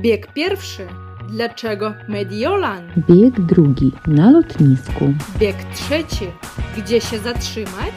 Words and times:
Bieg 0.00 0.32
pierwszy. 0.32 0.86
Dlaczego 1.28 1.94
Mediolan? 2.08 2.92
Bieg 3.08 3.40
drugi 3.40 3.92
na 4.06 4.30
lotnisku. 4.30 5.04
Bieg 5.38 5.56
trzeci. 5.74 6.24
Gdzie 6.76 7.00
się 7.00 7.18
zatrzymać? 7.18 7.94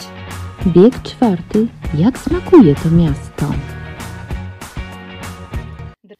Bieg 0.68 1.04
czwarty. 1.04 1.68
Jak 1.98 2.18
smakuje 2.18 2.76
to 2.76 2.90
miasto? 2.92 3.46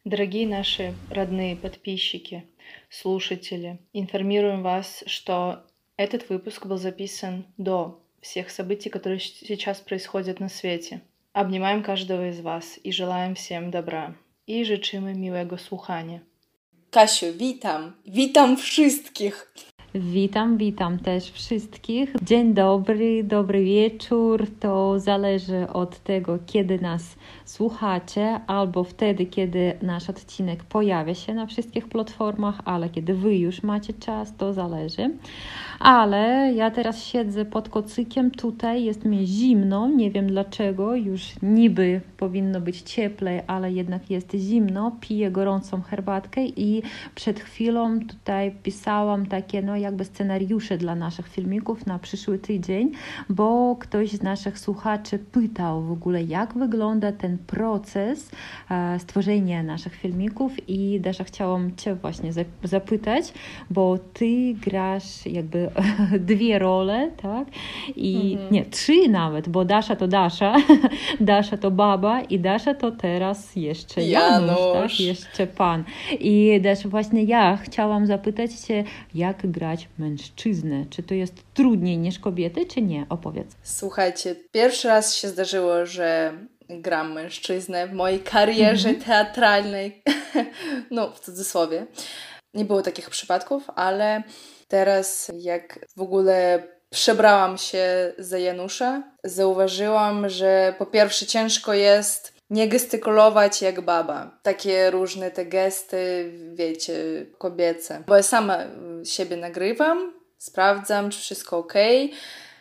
Дорогие 0.04 0.46
наши 0.46 0.92
родные 1.10 1.56
подписчики, 1.56 2.42
слушатели, 2.90 3.78
информируем 3.92 4.62
вас, 4.62 5.04
что 5.06 5.64
этот 5.96 6.28
выпуск 6.28 6.66
был 6.66 6.76
записан 6.78 7.44
до 7.58 8.00
всех 8.20 8.50
событий, 8.50 8.90
которые 8.90 9.20
сейчас 9.20 9.80
происходят 9.80 10.40
на 10.40 10.48
свете. 10.48 11.00
Обнимаем 11.32 11.82
каждого 11.82 12.28
из 12.28 12.40
вас 12.40 12.78
и 12.84 12.92
желаем 12.92 13.34
всем 13.34 13.70
добра. 13.70 14.14
I 14.46 14.64
życzymy 14.64 15.14
miłego 15.14 15.58
słuchania. 15.58 16.18
Kasiu, 16.90 17.26
witam. 17.38 17.92
Witam 18.06 18.56
wszystkich. 18.56 19.54
Witam, 19.94 20.56
witam 20.58 20.98
też 20.98 21.30
wszystkich. 21.30 22.14
Dzień 22.22 22.54
dobry, 22.54 23.24
dobry 23.24 23.64
wieczór. 23.64 24.46
To 24.60 25.00
zależy 25.00 25.66
od 25.72 25.98
tego, 25.98 26.38
kiedy 26.46 26.78
nas 26.78 27.02
słuchacie, 27.52 28.40
albo 28.46 28.84
wtedy, 28.84 29.26
kiedy 29.26 29.72
nasz 29.82 30.10
odcinek 30.10 30.64
pojawia 30.64 31.14
się 31.14 31.34
na 31.34 31.46
wszystkich 31.46 31.88
platformach, 31.88 32.60
ale 32.64 32.88
kiedy 32.88 33.14
Wy 33.14 33.36
już 33.36 33.62
macie 33.62 33.92
czas, 33.92 34.36
to 34.36 34.52
zależy. 34.52 35.10
Ale 35.78 36.52
ja 36.56 36.70
teraz 36.70 37.04
siedzę 37.04 37.44
pod 37.44 37.68
kocykiem, 37.68 38.30
tutaj 38.30 38.84
jest 38.84 39.04
mi 39.04 39.26
zimno, 39.26 39.88
nie 39.88 40.10
wiem 40.10 40.26
dlaczego, 40.26 40.94
już 40.94 41.32
niby 41.42 42.00
powinno 42.16 42.60
być 42.60 42.82
cieplej, 42.82 43.40
ale 43.46 43.72
jednak 43.72 44.10
jest 44.10 44.34
zimno. 44.34 44.96
Piję 45.00 45.30
gorącą 45.30 45.82
herbatkę 45.82 46.46
i 46.46 46.82
przed 47.14 47.40
chwilą 47.40 48.00
tutaj 48.00 48.54
pisałam 48.62 49.26
takie, 49.26 49.62
no 49.62 49.76
jakby 49.76 50.04
scenariusze 50.04 50.78
dla 50.78 50.94
naszych 50.94 51.28
filmików 51.28 51.86
na 51.86 51.98
przyszły 51.98 52.38
tydzień, 52.38 52.92
bo 53.28 53.76
ktoś 53.80 54.10
z 54.10 54.22
naszych 54.22 54.58
słuchaczy 54.58 55.18
pytał 55.18 55.82
w 55.82 55.92
ogóle, 55.92 56.22
jak 56.22 56.54
wygląda 56.54 57.12
ten 57.12 57.38
proces 57.46 58.30
e, 58.70 58.98
stworzenia 58.98 59.62
naszych 59.62 59.94
filmików 59.94 60.68
i 60.68 61.00
Dasza 61.00 61.24
chciałam 61.24 61.76
Cię 61.76 61.94
właśnie 61.94 62.32
zapytać, 62.64 63.32
bo 63.70 63.98
Ty 64.12 64.54
grasz 64.54 65.26
jakby 65.26 65.70
dwie 66.30 66.58
role, 66.58 67.10
tak? 67.22 67.48
I 67.96 68.32
mhm. 68.32 68.52
nie, 68.52 68.64
trzy 68.64 69.08
nawet, 69.08 69.48
bo 69.48 69.64
Dasza 69.64 69.96
to 69.96 70.08
Dasza, 70.08 70.54
Dasza 71.20 71.56
to 71.56 71.70
baba 71.70 72.20
i 72.20 72.38
Dasza 72.38 72.74
to 72.74 72.90
teraz 72.90 73.56
jeszcze 73.56 74.02
Janusz, 74.02 74.58
Janusz. 74.58 74.96
tak? 74.96 75.00
Jeszcze 75.00 75.46
Pan. 75.46 75.84
I 76.20 76.60
też 76.62 76.86
właśnie 76.86 77.24
ja 77.24 77.56
chciałam 77.56 78.06
zapytać 78.06 78.52
Cię, 78.52 78.84
jak 79.14 79.50
grać 79.50 79.88
mężczyznę? 79.98 80.84
Czy 80.90 81.02
to 81.02 81.14
jest 81.14 81.42
trudniej 81.54 81.98
niż 81.98 82.18
kobiety, 82.18 82.66
czy 82.66 82.82
nie? 82.82 83.06
Opowiedz. 83.08 83.56
Słuchajcie, 83.62 84.36
pierwszy 84.52 84.88
raz 84.88 85.16
się 85.16 85.28
zdarzyło, 85.28 85.86
że 85.86 86.32
gram 86.80 87.12
mężczyznę 87.12 87.86
w 87.86 87.92
mojej 87.92 88.20
karierze 88.20 88.88
mm 88.88 89.00
-hmm. 89.00 89.04
teatralnej. 89.04 90.02
no, 90.90 91.10
w 91.10 91.20
cudzysłowie. 91.20 91.86
Nie 92.54 92.64
było 92.64 92.82
takich 92.82 93.10
przypadków, 93.10 93.70
ale 93.76 94.22
teraz 94.68 95.30
jak 95.34 95.86
w 95.96 96.00
ogóle 96.00 96.62
przebrałam 96.90 97.58
się 97.58 98.12
za 98.18 98.38
Janusza, 98.38 99.02
zauważyłam, 99.24 100.28
że 100.28 100.74
po 100.78 100.86
pierwsze 100.86 101.26
ciężko 101.26 101.74
jest 101.74 102.32
nie 102.50 102.68
gestykulować 102.68 103.62
jak 103.62 103.80
baba. 103.80 104.38
Takie 104.42 104.90
różne 104.90 105.30
te 105.30 105.46
gesty, 105.46 106.32
wiecie, 106.54 107.26
kobiece. 107.38 108.02
Bo 108.06 108.16
ja 108.16 108.22
sama 108.22 108.58
siebie 109.04 109.36
nagrywam, 109.36 110.12
sprawdzam, 110.38 111.10
czy 111.10 111.18
wszystko 111.18 111.58
ok. 111.58 111.72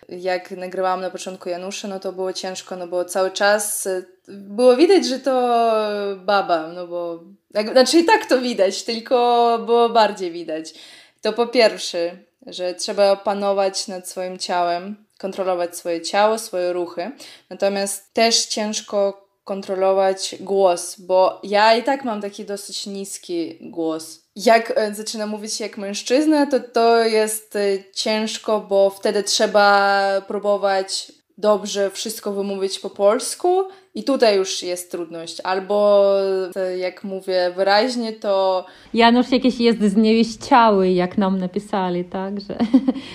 Jak 0.09 0.51
nagrywałam 0.51 1.01
na 1.01 1.09
początku 1.09 1.49
Janusza, 1.49 1.87
no 1.87 1.99
to 1.99 2.13
było 2.13 2.33
ciężko, 2.33 2.75
no 2.75 2.87
bo 2.87 3.05
cały 3.05 3.31
czas 3.31 3.87
e, 3.87 4.03
było 4.27 4.75
widać, 4.75 5.05
że 5.05 5.19
to 5.19 5.31
baba, 6.17 6.67
no 6.67 6.87
bo 6.87 7.23
znaczy 7.71 7.99
i 7.99 8.05
tak 8.05 8.25
to 8.25 8.41
widać, 8.41 8.83
tylko 8.83 9.59
było 9.65 9.89
bardziej 9.89 10.31
widać. 10.31 10.73
To 11.21 11.33
po 11.33 11.47
pierwsze, 11.47 12.17
że 12.47 12.73
trzeba 12.73 13.11
opanować 13.11 13.87
nad 13.87 14.09
swoim 14.09 14.37
ciałem, 14.37 15.05
kontrolować 15.17 15.77
swoje 15.77 16.01
ciało, 16.01 16.37
swoje 16.37 16.73
ruchy. 16.73 17.11
Natomiast 17.49 18.13
też 18.13 18.45
ciężko 18.45 19.27
kontrolować 19.43 20.35
głos, 20.39 20.99
bo 20.99 21.39
ja 21.43 21.75
i 21.75 21.83
tak 21.83 22.03
mam 22.03 22.21
taki 22.21 22.45
dosyć 22.45 22.85
niski 22.85 23.57
głos. 23.61 24.20
Jak 24.35 24.73
e, 24.75 24.93
zaczynam 24.93 25.29
mówić 25.29 25.59
jak 25.59 25.77
mężczyzna, 25.77 26.45
to 26.45 26.59
to 26.59 27.03
jest 27.03 27.55
e, 27.55 27.59
ciężko, 27.93 28.59
bo 28.59 28.89
wtedy 28.89 29.23
trzeba 29.23 30.07
próbować 30.27 31.11
dobrze 31.37 31.89
wszystko 31.89 32.31
wymówić 32.31 32.79
po 32.79 32.89
polsku 32.89 33.63
i 33.95 34.03
tutaj 34.03 34.37
już 34.37 34.63
jest 34.63 34.91
trudność. 34.91 35.41
Albo 35.43 36.05
e, 36.55 36.77
jak 36.77 37.03
mówię 37.03 37.51
wyraźnie, 37.55 38.13
to... 38.13 38.65
Janusz 38.93 39.31
jakiś 39.31 39.59
jest 39.59 39.79
zniewieściały, 39.79 40.89
jak 40.89 41.17
nam 41.17 41.37
napisali, 41.37 42.05
tak? 42.05 42.41
Że 42.41 42.57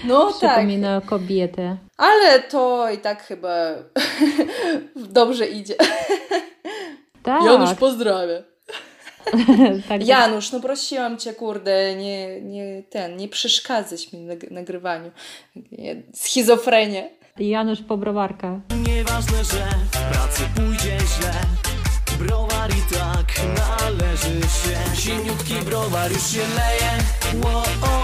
no 0.04 0.30
przypomina 0.38 1.00
tak. 1.00 1.10
kobietę. 1.10 1.76
Ale 1.96 2.40
to 2.40 2.90
i 2.90 2.98
tak 2.98 3.22
chyba 3.22 3.56
dobrze 4.96 5.46
idzie. 5.46 5.74
Tak. 7.22 7.44
Janusz 7.44 7.74
pozdrawia. 7.74 8.55
tak 9.88 10.06
Janusz, 10.06 10.52
no 10.52 10.60
prosiłam 10.60 11.18
cię, 11.18 11.34
kurde, 11.34 11.96
nie, 11.96 12.40
nie 12.40 12.82
ten, 12.82 13.16
nie 13.16 13.28
przeszkadzać 13.28 14.12
mi 14.12 14.20
na 14.20 14.34
nagrywaniu. 14.50 15.10
Schizofrenię. 16.14 17.10
Janusz 17.38 17.82
Pobrowarka. 17.82 18.60
Nieważne, 18.88 19.44
że 19.44 19.68
w 19.90 20.12
pracy 20.12 20.42
pójdzie 20.56 20.98
źle 20.98 21.32
Browar 22.18 22.70
i 22.70 22.94
tak 22.94 23.26
należy 23.58 24.40
się 24.40 24.96
Zimniutki 25.00 25.54
browar 25.54 26.12
już 26.12 26.26
się 26.26 26.38
leje 26.38 26.90
e, 27.32 27.95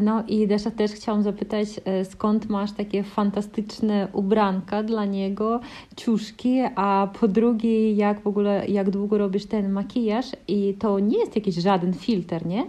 No 0.00 0.24
i 0.28 0.46
Desza 0.46 0.70
też 0.70 0.92
chciałam 0.92 1.22
zapytać, 1.22 1.68
e, 1.84 2.04
skąd 2.04 2.48
masz 2.48 2.72
takie 2.72 3.02
fantastyczne 3.02 4.08
ubranka 4.12 4.82
dla 4.82 5.04
niego, 5.04 5.60
ciuszki, 5.96 6.60
a 6.76 7.08
po 7.20 7.28
drugie, 7.28 7.92
jak 7.92 8.20
w 8.20 8.26
ogóle, 8.26 8.66
jak 8.68 8.90
długo 8.90 9.18
robisz 9.18 9.46
ten 9.46 9.72
makijaż 9.72 10.26
i 10.48 10.74
to 10.78 10.98
nie 10.98 11.18
jest 11.18 11.36
jakiś 11.36 11.54
żaden 11.54 11.94
filtr, 11.94 12.46
nie? 12.46 12.64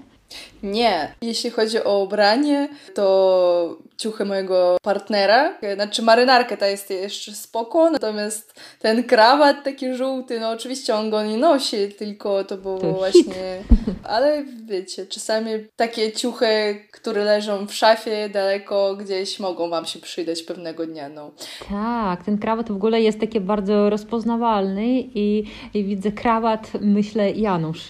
Nie. 0.64 1.16
Jeśli 1.22 1.50
chodzi 1.50 1.84
o 1.84 2.04
ubranie, 2.04 2.70
to 2.94 3.78
ciuchy 3.98 4.26
mojego 4.26 4.78
partnera. 4.82 5.54
Znaczy 5.76 6.02
marynarkę 6.02 6.58
ta 6.58 6.68
jest 6.68 6.90
jeszcze 6.90 7.32
spoko, 7.32 7.90
natomiast 7.90 8.62
ten 8.80 9.04
krawat 9.04 9.64
taki 9.64 9.94
żółty, 9.94 10.40
no 10.40 10.50
oczywiście 10.50 10.96
on 10.96 11.10
go 11.10 11.24
nie 11.24 11.38
nosi, 11.38 11.90
tylko 11.98 12.44
to 12.44 12.58
było 12.58 12.80
to 12.80 12.92
właśnie... 12.94 13.64
Ale 14.04 14.44
wiecie, 14.66 15.06
czasami 15.06 15.52
takie 15.76 16.12
ciuchy, 16.12 16.48
które 16.92 17.24
leżą 17.24 17.68
w 17.68 17.74
szafie 17.74 18.30
daleko 18.30 18.96
gdzieś 18.96 19.40
mogą 19.40 19.70
Wam 19.70 19.86
się 19.86 20.00
przydać 20.00 20.44
pewnego 20.44 20.86
dnia, 20.86 21.10
no. 21.10 21.32
Tak, 21.70 22.24
ten 22.24 22.38
krawat 22.38 22.68
w 22.68 22.76
ogóle 22.76 23.02
jest 23.02 23.20
taki 23.20 23.40
bardzo 23.40 23.90
rozpoznawalny 23.90 24.88
i, 25.00 25.44
i 25.74 25.84
widzę 25.84 26.12
krawat, 26.12 26.72
myślę 26.82 27.32
Janusz. 27.32 27.90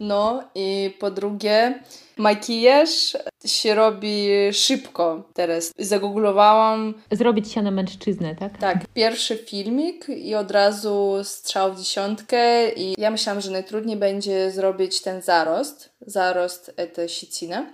No 0.00 0.42
i 0.54 0.96
po 1.00 1.10
drugie 1.10 1.82
makijaż 2.18 3.16
się 3.46 3.74
robi 3.74 4.28
szybko 4.52 5.30
teraz. 5.34 5.72
Zagooglowałam. 5.78 6.94
Zrobić 7.12 7.52
się 7.52 7.62
na 7.62 7.70
mężczyznę, 7.70 8.36
tak? 8.36 8.58
Tak. 8.58 8.78
Pierwszy 8.94 9.36
filmik 9.36 10.08
i 10.08 10.34
od 10.34 10.50
razu 10.50 11.14
strzał 11.24 11.74
w 11.74 11.78
dziesiątkę 11.78 12.72
i 12.72 12.94
ja 12.98 13.10
myślałam, 13.10 13.40
że 13.40 13.50
najtrudniej 13.50 13.96
będzie 13.96 14.50
zrobić 14.50 15.02
ten 15.02 15.22
zarost. 15.22 15.90
Zarost 16.00 16.72
to 16.94 17.08
sicina 17.08 17.66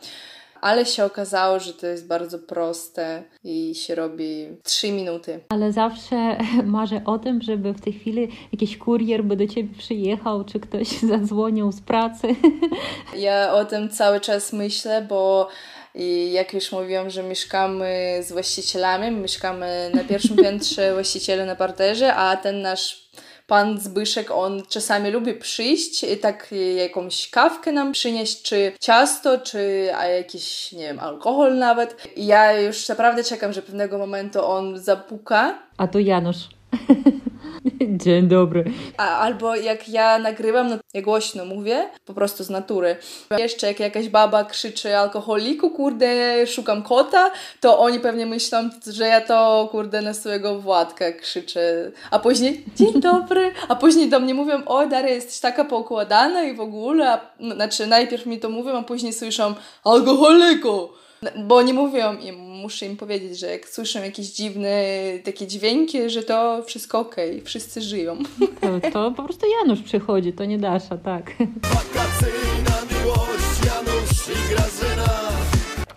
ale 0.65 0.87
się 0.87 1.05
okazało, 1.05 1.61
że 1.61 1.73
to 1.73 1.87
jest 1.87 2.07
bardzo 2.07 2.39
proste 2.39 3.23
i 3.45 3.75
się 3.75 3.95
robi 3.95 4.49
3 4.63 4.93
minuty. 4.93 5.41
Ale 5.49 5.73
zawsze 5.73 6.37
marzę 6.65 7.01
o 7.05 7.19
tym, 7.19 7.43
żeby 7.43 7.73
w 7.73 7.81
tej 7.81 7.93
chwili 7.93 8.29
jakiś 8.53 8.79
kurier 8.79 9.25
by 9.25 9.37
do 9.37 9.47
ciebie 9.47 9.79
przyjechał, 9.79 10.45
czy 10.45 10.61
ktoś 10.61 10.89
zadzwonił 11.13 11.73
z 11.73 11.81
pracy. 11.81 12.29
Ja 13.17 13.55
o 13.55 13.65
tym 13.65 13.89
cały 13.89 14.21
czas 14.21 14.53
myślę, 14.53 15.07
bo 15.09 15.49
i 15.95 16.33
jak 16.33 16.55
już 16.55 16.73
mówiłam, 16.73 17.11
że 17.11 17.23
mieszkamy 17.23 18.21
z 18.23 18.33
właścicielami, 18.33 19.11
mieszkamy 19.17 19.91
na 19.95 20.05
pierwszym 20.05 20.37
piętrze, 20.37 20.95
właściciele 20.95 21.47
na 21.47 21.57
parterze, 21.57 22.15
a 22.15 22.37
ten 22.37 22.63
nasz 22.63 23.11
pan 23.47 23.81
Zbyszek, 23.81 24.31
on 24.31 24.63
czasami 24.69 25.11
lubi 25.11 25.35
przyjść 25.35 26.05
i 26.05 26.17
tak 26.17 26.55
jakąś 26.77 27.31
kawkę 27.31 27.73
nam 27.73 27.93
przynieść, 27.93 28.43
czy 28.43 28.73
ciasto, 28.81 29.39
czy 29.39 29.91
a 29.97 30.07
jakiś, 30.07 30.73
nie 30.73 30.87
wiem, 30.87 31.01
alkohol 31.01 31.59
nawet. 31.59 32.09
I 32.17 32.27
ja 32.27 32.61
już 32.61 32.89
naprawdę 32.89 33.25
czekam, 33.25 33.53
że 33.53 33.63
pewnego 33.63 33.99
momentu 33.99 34.47
on 34.47 34.79
zapuka. 34.79 35.59
A 35.77 35.89
to 35.89 35.99
Janusz. 35.99 36.49
Dzień 38.05 38.29
dobry. 38.29 38.65
A, 38.97 39.19
albo 39.19 39.57
jak 39.57 39.89
ja 39.89 40.19
nagrywam, 40.19 40.69
no 40.69 40.77
ja 40.95 41.03
głośno 41.03 41.45
mówię, 41.45 41.89
po 42.05 42.15
prostu 42.15 42.45
z 42.45 42.51
natury. 42.51 42.97
Jeszcze 43.39 43.67
jak 43.67 43.81
jakaś 43.81 44.09
baba 44.09 44.45
krzyczy 44.45 44.97
alkoholiku, 44.97 45.71
kurde, 45.71 46.47
szukam 46.47 46.83
kota, 46.83 47.31
to 47.61 47.79
oni 47.79 48.01
pewnie 48.01 48.27
myślą, 48.27 48.71
że 48.93 49.07
ja 49.07 49.21
to, 49.21 49.69
kurde, 49.71 50.03
na 50.03 50.15
swojego 50.15 50.61
Władka 50.61 51.13
krzyczę. 51.13 51.93
A 52.11 52.19
później, 52.19 52.65
dzień 52.77 53.01
dobry, 53.01 53.53
a 53.69 53.77
później 53.77 54.11
do 54.11 54.21
mnie 54.21 54.35
mówią, 54.35 54.65
o 54.65 54.87
Daria, 54.87 55.15
jesteś 55.15 55.41
taka 55.41 55.65
poukładana 55.65 56.43
i 56.43 56.55
w 56.55 56.61
ogóle. 56.61 57.13
A, 57.13 57.21
no, 57.41 57.55
znaczy 57.55 57.87
najpierw 57.87 58.27
mi 58.27 58.41
to 58.41 58.49
mówią, 58.49 58.79
a 58.79 58.83
później 58.83 59.13
słyszą 59.13 59.55
alkoholiku. 59.85 60.89
Bo 61.47 61.63
nie 61.63 61.75
mówią 61.75 62.19
im, 62.19 62.37
muszę 62.39 62.87
im 62.87 62.97
powiedzieć, 62.97 63.39
że 63.39 63.47
jak 63.47 63.69
słyszę 63.69 64.07
jakieś 64.07 64.27
dziwne 64.27 64.83
takie 65.25 65.47
dźwięki, 65.47 66.11
że 66.11 66.23
to 66.23 66.63
wszystko 66.67 66.99
okej, 66.99 67.31
okay, 67.31 67.45
wszyscy 67.45 67.83
żyją. 67.83 68.19
To, 68.61 68.91
to 68.91 69.11
po 69.11 69.23
prostu 69.23 69.47
Janusz 69.61 69.83
przychodzi, 69.83 70.33
to 70.33 70.45
nie 70.45 70.59
Dasza, 70.59 70.99
tak. 70.99 71.31
Wakacyjna 71.63 72.77
miłość, 72.91 73.65
Janusz 73.67 74.29
i. 74.29 74.84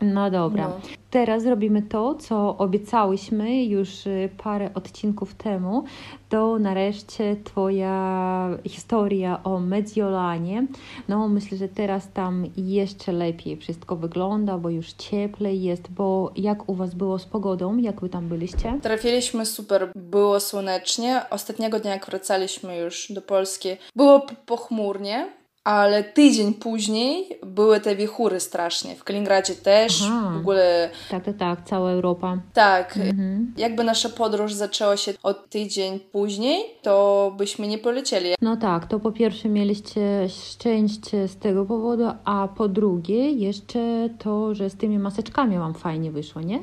No 0.01 0.31
dobra. 0.31 0.67
No. 0.67 0.79
Teraz 1.09 1.45
robimy 1.45 1.81
to, 1.81 2.15
co 2.15 2.57
obiecałyśmy 2.57 3.63
już 3.63 4.07
y, 4.07 4.29
parę 4.43 4.69
odcinków 4.73 5.35
temu. 5.35 5.83
To 6.29 6.59
nareszcie 6.59 7.35
Twoja 7.43 8.49
historia 8.65 9.43
o 9.43 9.59
Mediolanie. 9.59 10.67
No, 11.07 11.27
myślę, 11.27 11.57
że 11.57 11.67
teraz 11.67 12.11
tam 12.13 12.45
jeszcze 12.57 13.11
lepiej 13.11 13.57
wszystko 13.57 13.95
wygląda, 13.95 14.57
bo 14.57 14.69
już 14.69 14.93
cieplej 14.93 15.63
jest. 15.63 15.91
Bo 15.91 16.31
jak 16.35 16.69
u 16.69 16.73
Was 16.73 16.95
było 16.95 17.19
z 17.19 17.25
pogodą? 17.25 17.77
Jak 17.77 18.01
Wy 18.01 18.09
tam 18.09 18.27
byliście? 18.27 18.79
Trafiliśmy 18.81 19.45
super, 19.45 19.91
było 19.95 20.39
słonecznie. 20.39 21.21
Ostatniego 21.29 21.79
dnia, 21.79 21.91
jak 21.91 22.05
wracaliśmy 22.05 22.77
już 22.77 23.11
do 23.11 23.21
Polski, 23.21 23.69
było 23.95 24.25
pochmurnie 24.45 25.36
ale 25.67 26.03
tydzień 26.03 26.53
później 26.53 27.39
były 27.45 27.79
te 27.79 27.95
wichury 27.95 28.39
strasznie. 28.39 28.95
W 28.95 29.03
Kaliningradzie 29.03 29.55
też, 29.55 30.03
Aha. 30.03 30.31
w 30.33 30.37
ogóle... 30.37 30.89
Tak, 31.11 31.25
tak, 31.25 31.37
tak, 31.37 31.59
cała 31.65 31.91
Europa. 31.91 32.37
Tak. 32.53 32.97
Mhm. 32.97 33.53
Jakby 33.57 33.83
nasza 33.83 34.09
podróż 34.09 34.53
zaczęła 34.53 34.97
się 34.97 35.13
od 35.23 35.49
tydzień 35.49 35.99
później, 35.99 36.63
to 36.81 37.33
byśmy 37.37 37.67
nie 37.67 37.77
polecieli. 37.77 38.29
No 38.41 38.57
tak, 38.57 38.87
to 38.87 38.99
po 38.99 39.11
pierwsze 39.11 39.49
mieliście 39.49 40.29
szczęście 40.29 41.27
z 41.27 41.37
tego 41.37 41.65
powodu, 41.65 42.03
a 42.25 42.47
po 42.57 42.67
drugie 42.67 43.31
jeszcze 43.31 44.09
to, 44.19 44.55
że 44.55 44.69
z 44.69 44.75
tymi 44.75 44.99
maseczkami 44.99 45.57
wam 45.57 45.73
fajnie 45.73 46.11
wyszło, 46.11 46.41
nie? 46.41 46.59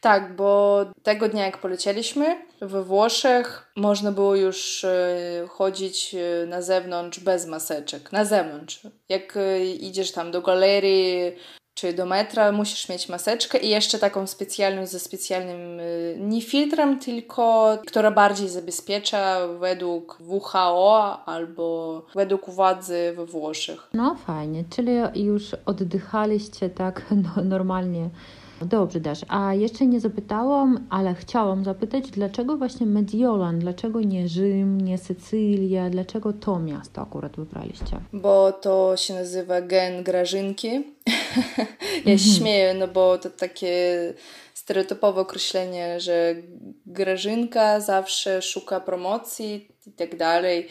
Tak, 0.00 0.36
bo 0.36 0.80
tego 1.02 1.28
dnia, 1.28 1.44
jak 1.46 1.58
polecieliśmy, 1.58 2.36
we 2.60 2.84
Włoszech 2.84 3.72
można 3.76 4.12
było 4.12 4.36
już 4.36 4.84
e, 4.84 5.46
chodzić 5.48 6.14
e, 6.14 6.46
na 6.46 6.62
zewnątrz 6.62 7.20
bez 7.20 7.46
maseczek. 7.46 8.12
Na 8.12 8.24
zewnątrz. 8.24 8.80
Jak 9.08 9.36
e, 9.36 9.64
idziesz 9.64 10.12
tam 10.12 10.30
do 10.30 10.42
galerii 10.42 11.32
czy 11.74 11.92
do 11.92 12.06
metra, 12.06 12.52
musisz 12.52 12.88
mieć 12.88 13.08
maseczkę 13.08 13.58
i 13.58 13.68
jeszcze 13.68 13.98
taką 13.98 14.26
specjalną 14.26 14.86
ze 14.86 14.98
specjalnym 14.98 15.80
nie 16.16 16.42
filtrem, 16.42 16.98
tylko 16.98 17.78
która 17.86 18.10
bardziej 18.10 18.48
zabezpiecza 18.48 19.46
według 19.46 20.18
WHO 20.20 21.24
albo 21.26 22.02
według 22.14 22.50
władzy 22.50 23.12
we 23.16 23.26
Włoszech. 23.26 23.88
No 23.94 24.16
fajnie, 24.26 24.64
czyli 24.70 25.24
już 25.24 25.56
oddychaliście 25.66 26.70
tak 26.70 27.02
no, 27.36 27.42
normalnie 27.44 28.10
Dobrze, 28.66 29.00
Dasz. 29.00 29.20
A 29.28 29.54
jeszcze 29.54 29.86
nie 29.86 30.00
zapytałam, 30.00 30.86
ale 30.90 31.14
chciałam 31.14 31.64
zapytać, 31.64 32.10
dlaczego 32.10 32.56
właśnie 32.56 32.86
Mediolan, 32.86 33.58
dlaczego 33.58 34.00
nie 34.00 34.28
Rzym, 34.28 34.80
nie 34.80 34.98
Sycylia, 34.98 35.90
dlaczego 35.90 36.32
to 36.32 36.58
miasto 36.58 37.02
akurat 37.02 37.36
wybraliście? 37.36 38.00
Bo 38.12 38.52
to 38.52 38.96
się 38.96 39.14
nazywa 39.14 39.62
gen 39.62 40.02
Grażynki. 40.02 40.68
ja 42.06 42.18
się 42.18 42.30
mhm. 42.30 42.36
śmieję, 42.36 42.74
no 42.74 42.88
bo 42.88 43.18
to 43.18 43.30
takie 43.30 44.14
stereotypowe 44.54 45.20
określenie, 45.20 46.00
że 46.00 46.34
Grażynka 46.86 47.80
zawsze 47.80 48.42
szuka 48.42 48.80
promocji 48.80 49.68
i 49.86 49.92
tak 49.92 50.16
dalej 50.16 50.68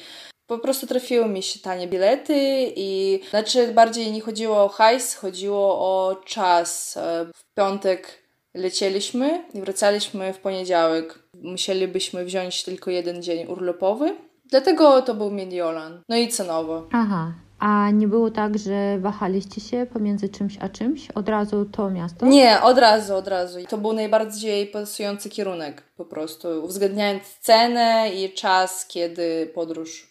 po 0.49 0.59
prostu 0.59 0.87
trafiły 0.87 1.29
mi 1.29 1.43
się 1.43 1.59
tanie 1.59 1.87
bilety 1.87 2.33
i 2.75 3.19
znaczy 3.29 3.73
bardziej 3.73 4.11
nie 4.11 4.21
chodziło 4.21 4.63
o 4.63 4.69
hajs, 4.69 5.15
chodziło 5.15 5.79
o 5.79 6.15
czas. 6.25 6.97
E, 6.97 7.25
w 7.35 7.53
piątek 7.55 8.07
lecieliśmy 8.53 9.43
i 9.53 9.61
wracaliśmy 9.61 10.33
w 10.33 10.39
poniedziałek. 10.39 11.19
Musielibyśmy 11.43 12.25
wziąć 12.25 12.63
tylko 12.63 12.91
jeden 12.91 13.23
dzień 13.23 13.47
urlopowy. 13.47 14.15
Dlatego 14.45 15.01
to 15.01 15.13
był 15.13 15.31
Mediolan. 15.31 16.01
No 16.09 16.17
i 16.17 16.27
cenowo. 16.27 16.87
Aha. 16.91 17.33
A 17.59 17.91
nie 17.91 18.07
było 18.07 18.31
tak, 18.31 18.57
że 18.57 18.99
wahaliście 18.99 19.61
się 19.61 19.87
pomiędzy 19.93 20.29
czymś 20.29 20.57
a 20.61 20.69
czymś? 20.69 21.11
Od 21.11 21.29
razu 21.29 21.65
to 21.65 21.89
miasto? 21.89 22.25
Nie, 22.25 22.61
od 22.61 22.77
razu, 22.77 23.15
od 23.15 23.27
razu. 23.27 23.59
To 23.69 23.77
był 23.77 23.93
najbardziej 23.93 24.67
pasujący 24.67 25.29
kierunek 25.29 25.83
po 25.97 26.05
prostu, 26.05 26.47
uwzględniając 26.63 27.23
cenę 27.39 28.09
i 28.15 28.33
czas, 28.33 28.85
kiedy 28.87 29.51
podróż 29.55 30.09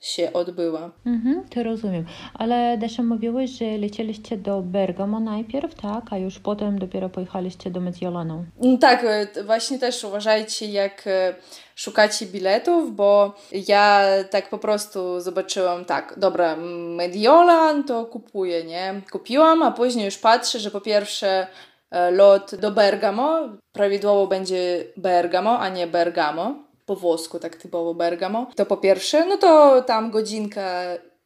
się 0.00 0.32
odbyła. 0.32 0.90
Mhm, 1.06 1.44
to 1.48 1.62
rozumiem. 1.62 2.04
Ale 2.34 2.78
Desza 2.78 3.02
mówiłeś, 3.02 3.50
że 3.50 3.78
lecieliście 3.78 4.36
do 4.36 4.62
Bergamo 4.62 5.20
najpierw, 5.20 5.74
tak? 5.74 6.04
A 6.10 6.18
już 6.18 6.38
potem 6.38 6.78
dopiero 6.78 7.08
pojechaliście 7.08 7.70
do 7.70 7.80
Mediolanu. 7.80 8.44
Mm, 8.62 8.78
tak, 8.78 9.04
e, 9.04 9.44
właśnie 9.44 9.78
też 9.78 10.04
uważajcie, 10.04 10.66
jak 10.66 11.06
e, 11.06 11.34
szukacie 11.74 12.26
biletów, 12.26 12.96
bo 12.96 13.34
ja 13.68 14.06
tak 14.30 14.50
po 14.50 14.58
prostu 14.58 15.20
zobaczyłam, 15.20 15.84
tak, 15.84 16.14
dobra, 16.16 16.56
Mediolan 16.96 17.84
to 17.84 18.04
kupuję, 18.04 18.64
nie? 18.64 19.00
Kupiłam, 19.12 19.62
a 19.62 19.70
później 19.70 20.04
już 20.04 20.18
patrzę, 20.18 20.58
że 20.58 20.70
po 20.70 20.80
pierwsze 20.80 21.46
e, 21.90 22.10
lot 22.10 22.54
do 22.54 22.70
Bergamo 22.70 23.48
prawidłowo 23.72 24.26
będzie 24.26 24.84
Bergamo, 24.96 25.58
a 25.58 25.68
nie 25.68 25.86
Bergamo 25.86 26.67
po 26.87 26.95
włosku, 26.95 27.39
tak 27.39 27.55
typowo 27.55 27.93
Bergamo. 27.93 28.47
To 28.55 28.65
po 28.65 28.77
pierwsze, 28.77 29.25
no 29.25 29.37
to 29.37 29.81
tam 29.81 30.11
godzinka 30.11 30.71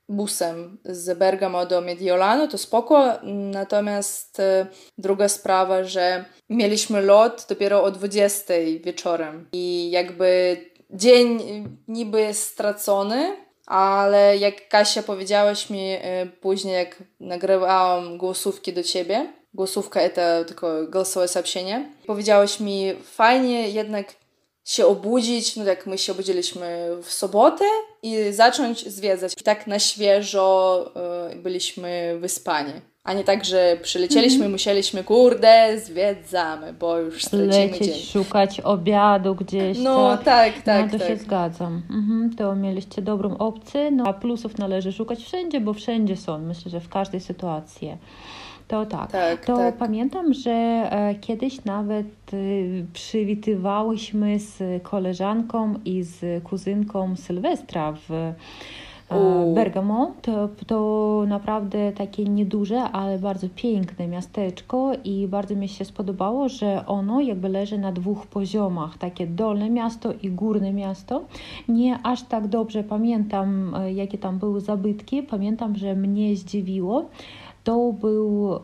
busem 0.10 0.78
z 0.86 1.18
Bergamo 1.18 1.66
do 1.66 1.82
Mediolanu, 1.82 2.48
to 2.48 2.58
spoko. 2.58 3.20
Natomiast 3.24 4.40
e, 4.40 4.68
druga 4.98 5.30
sprawa, 5.30 5.84
że 5.84 6.26
mieliśmy 6.50 7.02
lot 7.02 7.46
dopiero 7.50 7.84
o 7.84 7.92
20 7.92 8.54
wieczorem 8.84 9.48
i 9.54 9.92
jakby 9.92 10.58
dzień 10.90 11.40
niby 11.88 12.22
jest 12.22 12.44
stracony, 12.44 13.36
ale 13.66 14.38
jak 14.38 14.68
Kasia 14.68 15.04
powiedziałaś 15.04 15.70
mi 15.70 15.90
e, 15.90 16.26
później, 16.42 16.76
jak 16.76 17.04
nagrywałam 17.20 18.18
głosówki 18.18 18.74
do 18.74 18.84
ciebie, 18.84 19.34
głosówka 19.54 20.10
to 20.10 20.46
tylko 20.48 20.68
głosowe 20.88 21.28
сообщение, 21.28 21.86
powiedziałaś 22.08 22.60
mi, 22.60 22.94
fajnie 23.04 23.70
jednak 23.70 24.16
się 24.65 24.87
obudzić, 24.87 25.57
no 25.57 25.65
jak 25.65 25.87
my 25.87 25.99
się 25.99 26.13
obudziliśmy 26.13 26.89
w 27.03 27.13
sobotę 27.13 27.65
i 28.03 28.33
zacząć 28.33 28.89
zwiedzać. 28.89 29.33
I 29.41 29.45
tak 29.45 29.67
na 29.67 29.79
świeżo 29.79 30.91
y, 31.33 31.37
byliśmy 31.37 32.19
wyspani. 32.21 32.73
A 33.05 33.13
nie 33.13 33.25
tak, 33.25 33.45
że 33.45 33.77
przylecieliśmy, 33.83 34.39
mm 34.39 34.49
-hmm. 34.49 34.53
musieliśmy, 34.53 35.05
kurde, 35.05 35.79
zwiedzamy, 35.79 36.73
bo 36.73 36.99
już 36.99 37.25
stracimy 37.25 37.47
Lecieć, 37.47 37.87
dzień. 37.87 38.03
szukać 38.03 38.61
obiadu 38.61 39.35
gdzieś. 39.35 39.79
No 39.79 40.17
tak, 40.17 40.25
tak, 40.25 40.63
tak. 40.63 40.85
No 40.85 40.93
to 40.93 40.99
tak. 40.99 41.09
się 41.09 41.17
zgadzam. 41.17 41.83
Mhm, 41.91 42.37
to 42.37 42.57
mieliście 42.57 43.03
dobrą 43.03 43.39
opcję, 43.39 43.91
no 43.91 44.05
a 44.07 44.13
plusów 44.13 44.59
należy 44.59 44.93
szukać 44.93 45.25
wszędzie, 45.25 45.61
bo 45.61 45.73
wszędzie 45.73 46.17
są, 46.17 46.39
myślę, 46.39 46.71
że 46.71 46.81
w 46.81 46.89
każdej 46.89 47.21
sytuacji. 47.21 47.99
To 48.69 48.87
tak. 48.87 49.11
tak 49.11 49.47
to 49.47 49.57
tak. 49.57 49.77
pamiętam, 49.77 50.35
że 50.35 50.51
e, 50.51 51.15
kiedyś 51.21 51.65
nawet 51.65 52.07
e, 52.07 52.37
przywitywałyśmy 52.93 54.39
z 54.39 54.83
koleżanką 54.83 55.75
i 55.85 56.03
z 56.03 56.45
kuzynką 56.45 57.17
Sylwestra 57.17 57.93
w 57.93 58.11
e, 58.11 58.35
Bergamo 59.55 60.13
to, 60.23 60.49
to 60.67 61.25
naprawdę 61.29 61.93
takie 61.93 62.25
nieduże, 62.25 62.83
ale 62.83 63.19
bardzo 63.19 63.47
piękne 63.57 64.09
miasteczko 64.09 64.93
i 65.05 65.29
bardzo 65.29 65.55
mi 65.55 65.69
się 65.69 65.85
spodobało, 65.85 66.49
że 66.49 66.87
ono 66.87 67.21
jakby 67.21 67.49
leży 67.49 67.79
na 67.79 67.93
dwóch 67.93 68.27
poziomach, 68.27 68.99
takie 68.99 69.27
dolne 69.27 69.71
miasto 69.71 70.13
i 70.23 70.31
górne 70.31 70.73
miasto. 70.73 71.25
Nie 71.69 71.99
aż 72.03 72.23
tak 72.23 72.49
dobrze 72.49 72.85
pamiętam, 72.85 73.77
jakie 73.95 74.19
tam 74.19 74.39
były 74.39 74.61
zabytki. 74.61 75.23
Pamiętam, 75.23 75.77
że 75.77 75.95
mnie 75.95 76.37
zdziwiło, 76.37 77.09
to 77.65 77.93
był 77.93 78.61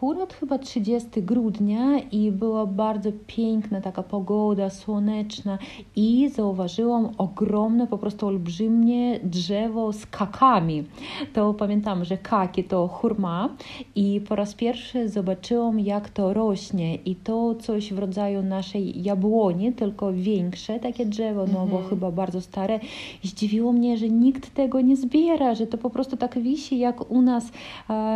akurat 0.00 0.32
chyba 0.32 0.58
30 0.58 1.22
grudnia 1.22 1.98
i 1.98 2.32
była 2.32 2.66
bardzo 2.66 3.10
piękna 3.26 3.80
taka 3.80 4.02
pogoda, 4.02 4.70
słoneczna 4.70 5.58
i 5.96 6.28
zauważyłam 6.28 7.08
ogromne, 7.18 7.86
po 7.86 7.98
prostu 7.98 8.26
olbrzymie 8.26 9.20
drzewo 9.20 9.92
z 9.92 10.06
kakami. 10.06 10.84
To 11.32 11.54
pamiętam, 11.54 12.04
że 12.04 12.18
kaki 12.18 12.64
to 12.64 12.88
hurma 12.88 13.48
i 13.94 14.20
po 14.28 14.36
raz 14.36 14.54
pierwszy 14.54 15.08
zobaczyłam 15.08 15.80
jak 15.80 16.08
to 16.08 16.34
rośnie 16.34 16.94
i 16.94 17.14
to 17.16 17.54
coś 17.54 17.92
w 17.92 17.98
rodzaju 17.98 18.42
naszej 18.42 19.02
jabłoni, 19.02 19.72
tylko 19.72 20.12
większe 20.12 20.78
takie 20.78 21.06
drzewo, 21.06 21.44
no 21.52 21.66
bo 21.66 21.82
chyba 21.82 22.10
bardzo 22.10 22.40
stare. 22.40 22.80
Zdziwiło 23.22 23.72
mnie, 23.72 23.96
że 23.96 24.08
nikt 24.08 24.54
tego 24.54 24.80
nie 24.80 24.96
zbiera, 24.96 25.54
że 25.54 25.66
to 25.66 25.78
po 25.78 25.90
prostu 25.90 26.16
tak 26.16 26.38
wisi 26.38 26.78
jak 26.78 27.10
u 27.10 27.22
nas 27.22 27.52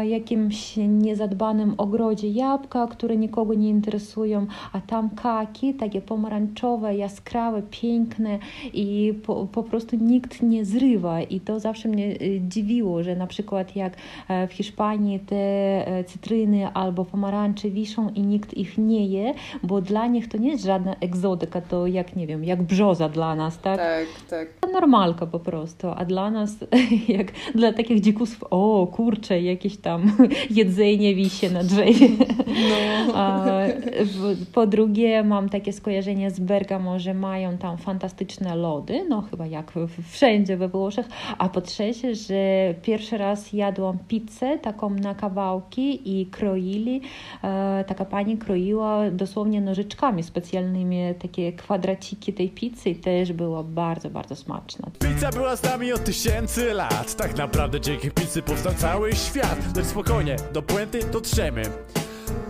jakimś 0.02 0.76
niezadbanym 0.76 1.73
ogrodzie 1.76 2.28
jabłka, 2.28 2.86
które 2.86 3.16
nikogo 3.16 3.54
nie 3.54 3.68
interesują, 3.68 4.46
a 4.72 4.80
tam 4.80 5.10
kaki, 5.10 5.74
takie 5.74 6.00
pomarańczowe, 6.00 6.96
jaskrawe, 6.96 7.62
piękne 7.70 8.38
i 8.72 9.14
po, 9.26 9.46
po 9.52 9.62
prostu 9.62 9.96
nikt 9.96 10.42
nie 10.42 10.64
zrywa 10.64 11.22
i 11.22 11.40
to 11.40 11.60
zawsze 11.60 11.88
mnie 11.88 12.14
dziwiło, 12.40 13.02
że 13.02 13.16
na 13.16 13.26
przykład 13.26 13.76
jak 13.76 13.96
w 14.48 14.52
Hiszpanii 14.52 15.20
te 15.20 16.04
cytryny 16.06 16.68
albo 16.74 17.04
pomarańcze 17.04 17.70
wiszą 17.70 18.10
i 18.10 18.20
nikt 18.20 18.54
ich 18.54 18.78
nie 18.78 19.06
je, 19.06 19.34
bo 19.62 19.80
dla 19.80 20.06
nich 20.06 20.28
to 20.28 20.38
nie 20.38 20.50
jest 20.50 20.64
żadna 20.64 20.96
egzotyka, 21.00 21.60
to 21.60 21.86
jak, 21.86 22.16
nie 22.16 22.26
wiem, 22.26 22.44
jak 22.44 22.62
brzoza 22.62 23.08
dla 23.08 23.34
nas, 23.34 23.58
tak? 23.58 23.78
Tak, 23.78 24.06
tak. 24.30 24.48
To 24.60 24.68
normalka 24.68 25.26
po 25.26 25.40
prostu, 25.40 25.88
a 25.96 26.04
dla 26.04 26.30
nas, 26.30 26.56
jak 27.08 27.32
dla 27.54 27.72
takich 27.72 28.00
dzikusów, 28.00 28.44
o 28.50 28.86
kurczę, 28.86 29.40
jakieś 29.40 29.76
tam 29.76 30.12
jedzenie 30.50 31.14
wisi 31.14 31.50
na 31.50 31.63
drzewie. 31.64 32.08
No. 33.06 33.14
Po 34.54 34.66
drugie, 34.66 35.24
mam 35.24 35.48
takie 35.48 35.72
skojarzenie 35.72 36.30
z 36.30 36.40
Bergamo, 36.40 36.98
że 36.98 37.14
mają 37.14 37.58
tam 37.58 37.78
fantastyczne 37.78 38.56
lody, 38.56 39.06
no 39.08 39.22
chyba 39.22 39.46
jak 39.46 39.72
wszędzie 40.10 40.56
we 40.56 40.68
Włoszech. 40.68 41.06
A 41.38 41.48
po 41.48 41.60
trzecie, 41.60 42.14
że 42.14 42.74
pierwszy 42.82 43.18
raz 43.18 43.52
jadłam 43.52 43.98
pizzę 44.08 44.58
taką 44.58 44.90
na 44.90 45.14
kawałki 45.14 46.20
i 46.20 46.26
kroili. 46.26 47.00
E, 47.44 47.84
taka 47.86 48.04
pani 48.04 48.38
kroiła 48.38 49.10
dosłownie 49.10 49.60
nożyczkami 49.60 50.22
specjalnymi 50.22 51.14
takie 51.22 51.52
kwadraciki 51.52 52.32
tej 52.32 52.48
pizzy 52.48 52.90
i 52.90 52.96
też 52.96 53.32
była 53.32 53.62
bardzo, 53.62 54.10
bardzo 54.10 54.36
smaczna. 54.36 54.90
Pizza 54.98 55.30
była 55.30 55.56
z 55.56 55.62
nami 55.62 55.92
od 55.92 56.04
tysięcy 56.04 56.74
lat 56.74 57.14
Tak 57.16 57.36
naprawdę 57.36 57.80
dzięki 57.80 58.10
pizzy 58.10 58.42
powstał 58.42 58.74
cały 58.74 59.12
świat 59.12 59.76
Lecz 59.76 59.86
spokojnie, 59.86 60.36
do 60.52 60.62
puenty 60.62 61.04
dotrzemy 61.54 61.84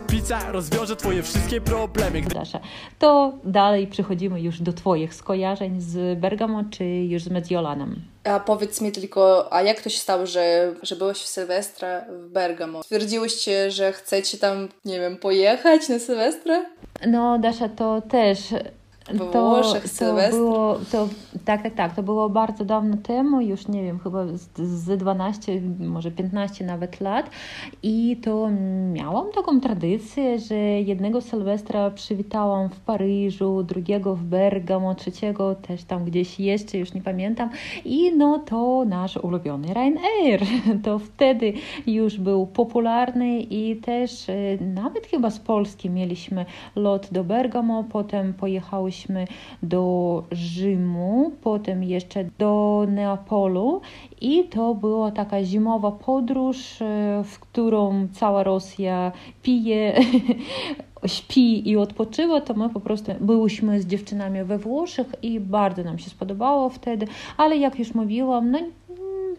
Pizza 0.07 0.53
rozwiąże 0.53 0.97
twoje 0.97 1.23
wszystkie 1.23 1.61
problemy 1.61 2.21
Gdy 2.21 2.35
Dasza. 2.35 2.61
To 2.99 3.33
dalej 3.45 3.87
przechodzimy 3.87 4.41
już 4.41 4.61
do 4.61 4.73
Twoich 4.73 5.15
skojarzeń 5.15 5.81
z 5.81 6.21
Bergamo 6.21 6.65
czy 6.71 6.85
już 6.85 7.23
z 7.23 7.31
Mediolanem. 7.31 8.03
A 8.25 8.41
powiedz 8.41 8.81
mi 8.81 8.93
tylko, 8.93 9.53
a 9.53 9.63
jak 9.63 9.83
to 9.83 9.91
się 9.91 9.99
stało, 9.99 10.27
że, 10.27 10.75
że 10.83 10.97
byłeś 10.97 11.19
w 11.19 11.27
Sylwestra 11.27 12.05
w 12.11 12.29
Bergamo? 12.29 12.83
Stwierdziłyście, 12.83 13.71
że 13.71 13.93
chcecie 13.93 14.39
tam, 14.39 14.69
nie 14.85 15.01
wiem, 15.01 15.17
pojechać 15.17 15.89
na 15.89 15.99
Sylwestra? 15.99 16.65
No, 17.07 17.39
Dasza, 17.39 17.69
to 17.69 18.03
też. 18.03 18.39
We 19.13 19.19
To, 19.19 19.49
Włoszech 19.49 19.99
to 19.99 20.15
było, 20.31 20.79
to, 20.93 21.09
tak, 21.45 21.63
tak, 21.63 21.75
tak, 21.75 21.97
to 21.97 22.03
było 22.03 22.29
bardzo 22.29 22.65
dawno 22.65 22.97
temu, 22.97 23.41
już 23.41 23.69
nie 23.69 23.83
wiem, 23.83 23.99
chyba 23.99 24.27
z, 24.27 24.61
z 24.61 24.99
12, 24.99 25.61
może 25.79 26.11
15 26.11 26.65
nawet 26.65 27.01
lat. 27.01 27.31
I 27.83 28.17
to 28.23 28.51
miałam 28.93 29.27
taką 29.35 29.61
tradycję, 29.61 30.39
że 30.39 30.55
jednego 30.81 31.21
Sylwestra 31.21 31.91
przywitałam 31.91 32.69
w 32.69 32.81
Paryżu, 32.81 33.63
drugiego 33.63 34.17
w 34.17 34.23
Bergamo, 34.23 34.95
trzeciego 34.95 35.55
też 35.55 35.85
tam 35.85 36.05
gdzieś 36.05 36.41
jeszcze, 36.41 36.79
już 36.79 36.95
nie 36.95 37.03
pamiętam. 37.03 37.51
I 37.85 38.13
no 38.17 38.39
to 38.39 38.85
nasz 38.85 39.17
ulubiony 39.17 39.75
Ryanair, 39.75 40.41
to 40.85 40.99
wtedy 40.99 41.53
już 41.87 42.19
był 42.19 42.47
popularny 42.47 43.41
i 43.41 43.77
też 43.77 44.29
e, 44.29 44.35
nawet 44.75 45.07
chyba 45.07 45.31
z 45.31 45.39
Polski 45.39 45.91
mieliśmy 45.91 46.47
lot 46.77 47.09
do 47.13 47.25
Bergamo, 47.25 47.85
potem 47.93 48.35
pojechałyśmy 48.95 49.27
do 49.63 50.23
Rzymu, 50.33 51.33
potem 51.43 51.85
jeszcze 51.85 52.25
do 52.39 52.87
Neapolu 52.89 53.81
i 54.21 54.45
to 54.45 54.75
była 54.75 55.11
taka 55.11 55.45
zimowa 55.45 55.93
podróż, 55.93 56.83
e, 56.83 57.23
w 57.25 57.39
którą 57.39 58.09
cała 58.13 58.43
Rosja 58.43 59.13
pije, 59.43 59.95
śpi 61.07 61.69
i 61.69 61.77
odpoczywa, 61.77 62.41
to 62.41 62.55
my 62.55 62.71
po 62.71 62.81
prostu 62.81 63.13
byłyśmy 63.21 63.81
z 63.81 63.87
dziewczynami 63.87 64.45
we 64.45 64.59
Włoszech 64.59 65.07
i 65.23 65.41
bardzo 65.41 65.85
nam 65.85 65.99
się 65.99 66.11
spodobało 66.11 66.69
wtedy, 66.69 67.07
ale 67.37 67.57
jak 67.57 67.79
już 67.79 67.95
mówiłam, 67.95 68.51
no 68.51 68.59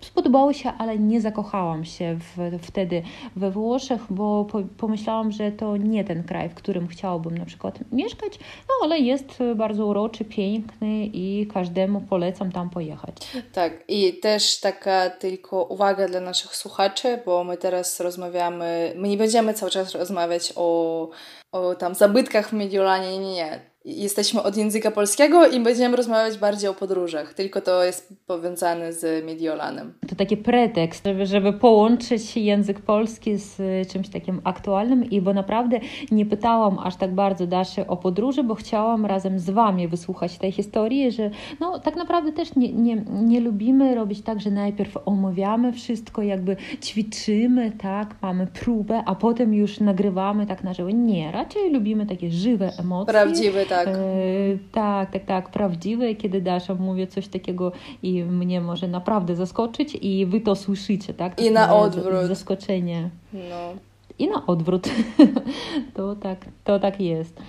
spodobało 0.01 0.53
się, 0.53 0.71
ale 0.77 0.99
nie 0.99 1.21
zakochałam 1.21 1.85
się 1.85 2.17
w, 2.19 2.59
wtedy 2.61 3.03
we 3.35 3.51
Włoszech, 3.51 4.01
bo 4.09 4.45
po, 4.51 4.61
pomyślałam, 4.77 5.31
że 5.31 5.51
to 5.51 5.77
nie 5.77 6.03
ten 6.03 6.23
kraj, 6.23 6.49
w 6.49 6.53
którym 6.53 6.87
chciałabym 6.87 7.37
na 7.37 7.45
przykład 7.45 7.79
mieszkać, 7.91 8.39
no 8.39 8.73
ale 8.83 8.99
jest 8.99 9.39
bardzo 9.55 9.85
uroczy, 9.85 10.25
piękny 10.25 11.05
i 11.05 11.47
każdemu 11.53 12.01
polecam 12.01 12.51
tam 12.51 12.69
pojechać. 12.69 13.15
Tak, 13.53 13.83
i 13.87 14.19
też 14.19 14.59
taka 14.59 15.09
tylko 15.09 15.63
uwaga 15.63 16.07
dla 16.07 16.19
naszych 16.19 16.55
słuchaczy, 16.55 17.19
bo 17.25 17.43
my 17.43 17.57
teraz 17.57 17.99
rozmawiamy, 17.99 18.93
my 18.95 19.07
nie 19.07 19.17
będziemy 19.17 19.53
cały 19.53 19.71
czas 19.71 19.95
rozmawiać 19.95 20.53
o, 20.55 21.09
o 21.51 21.75
tam 21.75 21.95
zabytkach 21.95 22.49
w 22.49 22.53
Mediolanie, 22.53 23.17
nie, 23.17 23.19
nie, 23.19 23.33
nie. 23.33 23.74
Jesteśmy 23.85 24.43
od 24.43 24.57
języka 24.57 24.91
polskiego 24.91 25.47
i 25.47 25.59
będziemy 25.59 25.97
rozmawiać 25.97 26.37
bardziej 26.37 26.69
o 26.69 26.73
podróżach, 26.73 27.33
tylko 27.33 27.61
to 27.61 27.83
jest 27.83 28.13
powiązane 28.27 28.93
z 28.93 29.25
Mediolanem. 29.25 29.93
To 30.09 30.15
taki 30.15 30.37
pretekst, 30.37 31.05
żeby, 31.05 31.25
żeby 31.25 31.53
połączyć 31.53 32.37
język 32.37 32.79
polski 32.79 33.37
z 33.37 33.59
y, 33.59 33.91
czymś 33.91 34.09
takim 34.09 34.41
aktualnym 34.43 35.09
i 35.09 35.21
bo 35.21 35.33
naprawdę 35.33 35.79
nie 36.11 36.25
pytałam 36.25 36.79
aż 36.79 36.95
tak 36.95 37.15
bardzo 37.15 37.47
Daszy 37.47 37.87
o 37.87 37.97
podróży, 37.97 38.43
bo 38.43 38.55
chciałam 38.55 39.05
razem 39.05 39.39
z 39.39 39.49
Wami 39.49 39.87
wysłuchać 39.87 40.37
tej 40.37 40.51
historii, 40.51 41.11
że 41.11 41.29
no 41.59 41.79
tak 41.79 41.95
naprawdę 41.95 42.31
też 42.31 42.55
nie, 42.55 42.73
nie, 42.73 43.03
nie 43.07 43.39
lubimy 43.39 43.95
robić 43.95 44.21
tak, 44.21 44.39
że 44.39 44.51
najpierw 44.51 44.97
omawiamy 45.05 45.73
wszystko, 45.73 46.21
jakby 46.21 46.57
ćwiczymy, 46.83 47.71
tak, 47.71 48.15
mamy 48.21 48.47
próbę, 48.47 49.03
a 49.05 49.15
potem 49.15 49.53
już 49.53 49.79
nagrywamy 49.79 50.45
tak 50.45 50.63
na 50.63 50.73
żywo. 50.73 50.89
Nie, 50.89 51.31
raczej 51.31 51.71
lubimy 51.71 52.05
takie 52.05 52.31
żywe 52.31 52.71
emocje. 52.79 53.13
Prawdziwy, 53.13 53.65
tak. 53.69 53.74
E, 53.83 53.87
tak, 54.71 55.11
tak, 55.11 55.25
tak, 55.25 55.49
prawdziwe, 55.49 56.15
kiedy 56.15 56.41
Dasza 56.41 56.75
mówi 56.75 57.07
coś 57.07 57.27
takiego 57.27 57.71
i 58.03 58.23
mnie 58.23 58.61
może 58.61 58.87
naprawdę 58.87 59.35
zaskoczyć 59.35 59.97
i 60.01 60.25
wy 60.25 60.41
to 60.41 60.55
słyszycie, 60.55 61.13
tak? 61.13 61.41
I 61.41 61.51
na 61.51 61.75
odwrót. 61.75 62.25
Zaskoczenie. 62.27 63.09
No. 63.33 63.73
I 64.19 64.27
na 64.27 64.45
odwrót. 64.45 64.89
to, 65.95 66.15
tak, 66.15 66.45
to 66.63 66.79
tak 66.79 67.01
jest. 67.01 67.41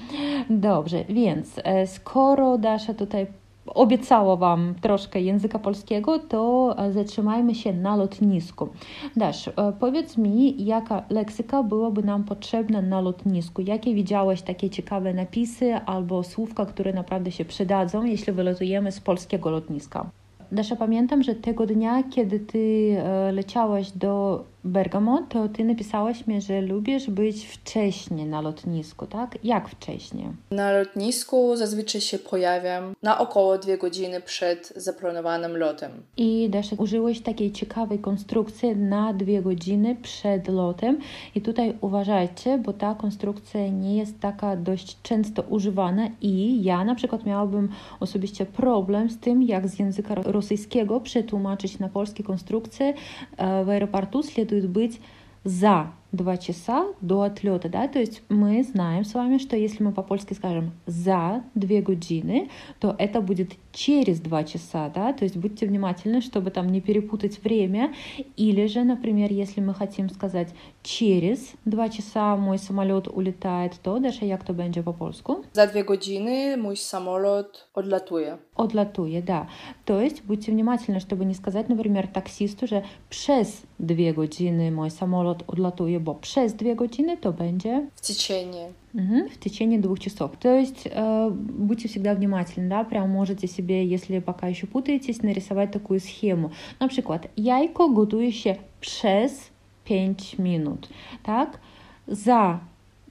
Dobrze, 0.50 1.04
więc 1.09 1.61
e, 1.64 1.87
skoro 1.87 2.59
Dasza 2.59 2.95
tutaj 2.95 3.26
obiecała 3.66 4.37
Wam 4.37 4.75
troszkę 4.80 5.20
języka 5.20 5.58
polskiego, 5.58 6.18
to 6.18 6.75
e, 6.78 6.92
zatrzymajmy 6.92 7.54
się 7.54 7.73
na 7.73 7.96
lotnisku. 7.96 8.68
Dasz, 9.16 9.49
e, 9.49 9.52
powiedz 9.80 10.18
mi, 10.18 10.64
jaka 10.64 11.02
leksyka 11.11 11.62
byłaby 11.62 12.02
nam 12.02 12.25
potrzebna 12.25 12.82
na 12.82 13.00
lotnisku? 13.00 13.62
Jakie 13.62 13.94
widziałeś 13.94 14.42
takie 14.42 14.70
ciekawe 14.70 15.14
napisy 15.14 15.75
albo 15.75 16.23
słówka, 16.23 16.66
które 16.66 16.92
naprawdę 16.92 17.32
się 17.32 17.44
przydadzą, 17.44 18.04
jeśli 18.04 18.32
wylatujemy 18.32 18.92
z 18.92 19.00
polskiego 19.00 19.50
lotniska? 19.50 20.06
Dasza, 20.52 20.76
pamiętam, 20.76 21.23
że 21.23 21.35
tego 21.35 21.66
dnia, 21.66 22.02
kiedy 22.02 22.40
Ty 22.40 22.96
e, 22.99 23.32
leciałaś 23.32 23.90
do 23.90 24.44
Bergamo, 24.65 25.22
to 25.30 25.50
Ty 25.50 25.63
napisałaś 25.63 26.27
mi, 26.27 26.41
że 26.41 26.62
lubisz 26.62 27.10
być 27.10 27.46
wcześnie 27.46 28.25
na 28.25 28.41
lotnisku, 28.41 29.06
tak? 29.06 29.38
Jak 29.44 29.70
wcześnie? 29.70 30.34
Na 30.51 30.72
lotnisku 30.72 31.56
zazwyczaj 31.56 32.01
się 32.01 32.20
pojawiam 32.20 32.94
na 33.03 33.20
około 33.20 33.58
dwie 33.58 33.77
godziny 33.77 34.22
przed 34.22 34.74
zaplanowanym 34.75 35.58
lotem. 35.58 35.91
I 36.18 36.50
Dasza, 36.50 36.75
użyłeś 36.80 37.22
takiej 37.22 37.51
ciekawej 37.51 38.00
konstrukcji 38.00 38.75
na 38.75 39.13
dwie 39.13 39.41
godziny 39.41 39.96
przed 40.01 40.48
lotem. 40.48 40.98
I 41.36 41.41
tutaj 41.41 41.74
uważajcie, 41.82 42.58
bo 42.58 42.74
ta 42.74 42.96
konstrukcja 42.96 43.68
nie 43.68 43.98
jest 43.98 44.20
taka 44.20 44.56
dość 44.56 44.98
często 45.03 45.41
używana 45.41 46.10
i 46.22 46.63
ja 46.63 46.84
na 46.84 46.96
przykład 46.96 47.25
miałabym 47.25 47.70
osobiście 48.00 48.46
problem 48.46 49.10
z 49.10 49.18
tym, 49.20 49.44
jak 49.44 49.68
z 49.68 49.80
języka 49.80 50.15
rosyjskiego 50.15 51.00
przetłumaczyć 51.00 51.80
na 51.80 51.89
polskie 51.89 52.24
konstrukcje. 52.24 52.94
E, 53.38 53.65
W 53.65 53.70
aeroportu 53.70 54.24
следует 54.24 54.55
być 54.65 55.01
za 55.45 55.93
2 56.16 56.37
часа 56.37 56.87
до 57.00 57.23
отлета, 57.23 57.68
да, 57.68 57.88
то 57.88 57.99
есть 57.99 58.23
мы 58.28 58.62
знаем 58.62 59.04
с 59.04 59.14
вами, 59.14 59.38
что 59.38 59.56
если 59.56 59.85
мы 59.85 59.92
по-польски 59.92 60.35
скажем 60.35 60.73
за 60.87 61.44
2 61.54 61.80
годины, 61.80 62.50
то 62.80 62.94
это 62.99 63.20
будет 63.20 63.52
через 63.73 64.20
2 64.20 64.44
часа, 64.44 64.90
да, 64.94 65.12
то 65.12 65.25
есть 65.25 65.37
будьте 65.37 65.66
внимательны, 65.66 66.20
чтобы 66.20 66.50
там 66.50 66.68
не 66.68 66.80
перепутать 66.80 67.42
время, 67.44 67.94
или 68.37 68.66
же, 68.66 68.85
например, 68.85 69.32
если 69.32 69.61
мы 69.61 69.75
хотим 69.75 70.11
сказать 70.11 70.49
через 70.82 71.52
2 71.64 71.88
часа 71.88 72.37
мой 72.37 72.58
самолет 72.58 73.08
улетает, 73.08 73.75
to 73.82 74.00
Dasza, 74.00 74.26
jak 74.26 74.44
to 74.44 74.54
będzie 74.54 74.82
po 74.82 74.92
polsku? 74.92 75.42
Za 75.52 75.66
dwie 75.66 75.85
godziny 75.85 76.56
mój 76.56 76.76
samolot 76.76 77.68
odlatuje. 77.75 78.38
Odlatuje, 78.56 79.23
да. 79.23 79.46
То 79.85 80.00
есть 80.00 80.23
будьте 80.25 80.52
внимательны, 80.52 81.00
чтобы 81.00 81.25
не 81.25 81.35
сказать, 81.35 81.68
например, 81.68 82.08
таксисту, 82.08 82.66
że 82.66 82.82
przez 83.11 83.62
dwie 83.78 84.14
godziny 84.14 84.70
mój 84.70 84.90
samolot 84.90 85.44
odlatuje, 85.46 86.00
bo 86.07 86.15
przez 86.15 86.55
dwie 86.55 86.77
godziny 86.77 87.17
to 87.17 87.33
będzie 87.33 87.87
W 87.97 88.01
течение. 88.01 88.73
Мгм, 88.95 89.29
в 89.29 89.39
течение 89.39 89.79
двух 89.79 89.99
часов. 89.99 90.31
То 90.41 90.49
есть 90.49 90.87
э, 90.87 91.31
будьте 91.31 91.89
всегда 91.89 92.15
внимательны, 92.15 92.69
да, 92.69 92.85
прям 92.85 93.11
можете 93.11 93.49
себе, 93.49 93.87
если 93.87 94.21
пока 94.21 94.49
еще 94.49 94.67
путаетесь, 94.67 95.23
нарисовать 95.23 95.71
такую 95.71 96.01
схему. 96.01 96.51
Например, 96.81 97.21
яйко 97.37 97.89
готує 97.89 98.33
się 98.33 98.57
przez 98.81 99.51
5 99.85 100.39
minut, 100.39 100.89
tak? 101.23 101.61
Za 102.09 102.61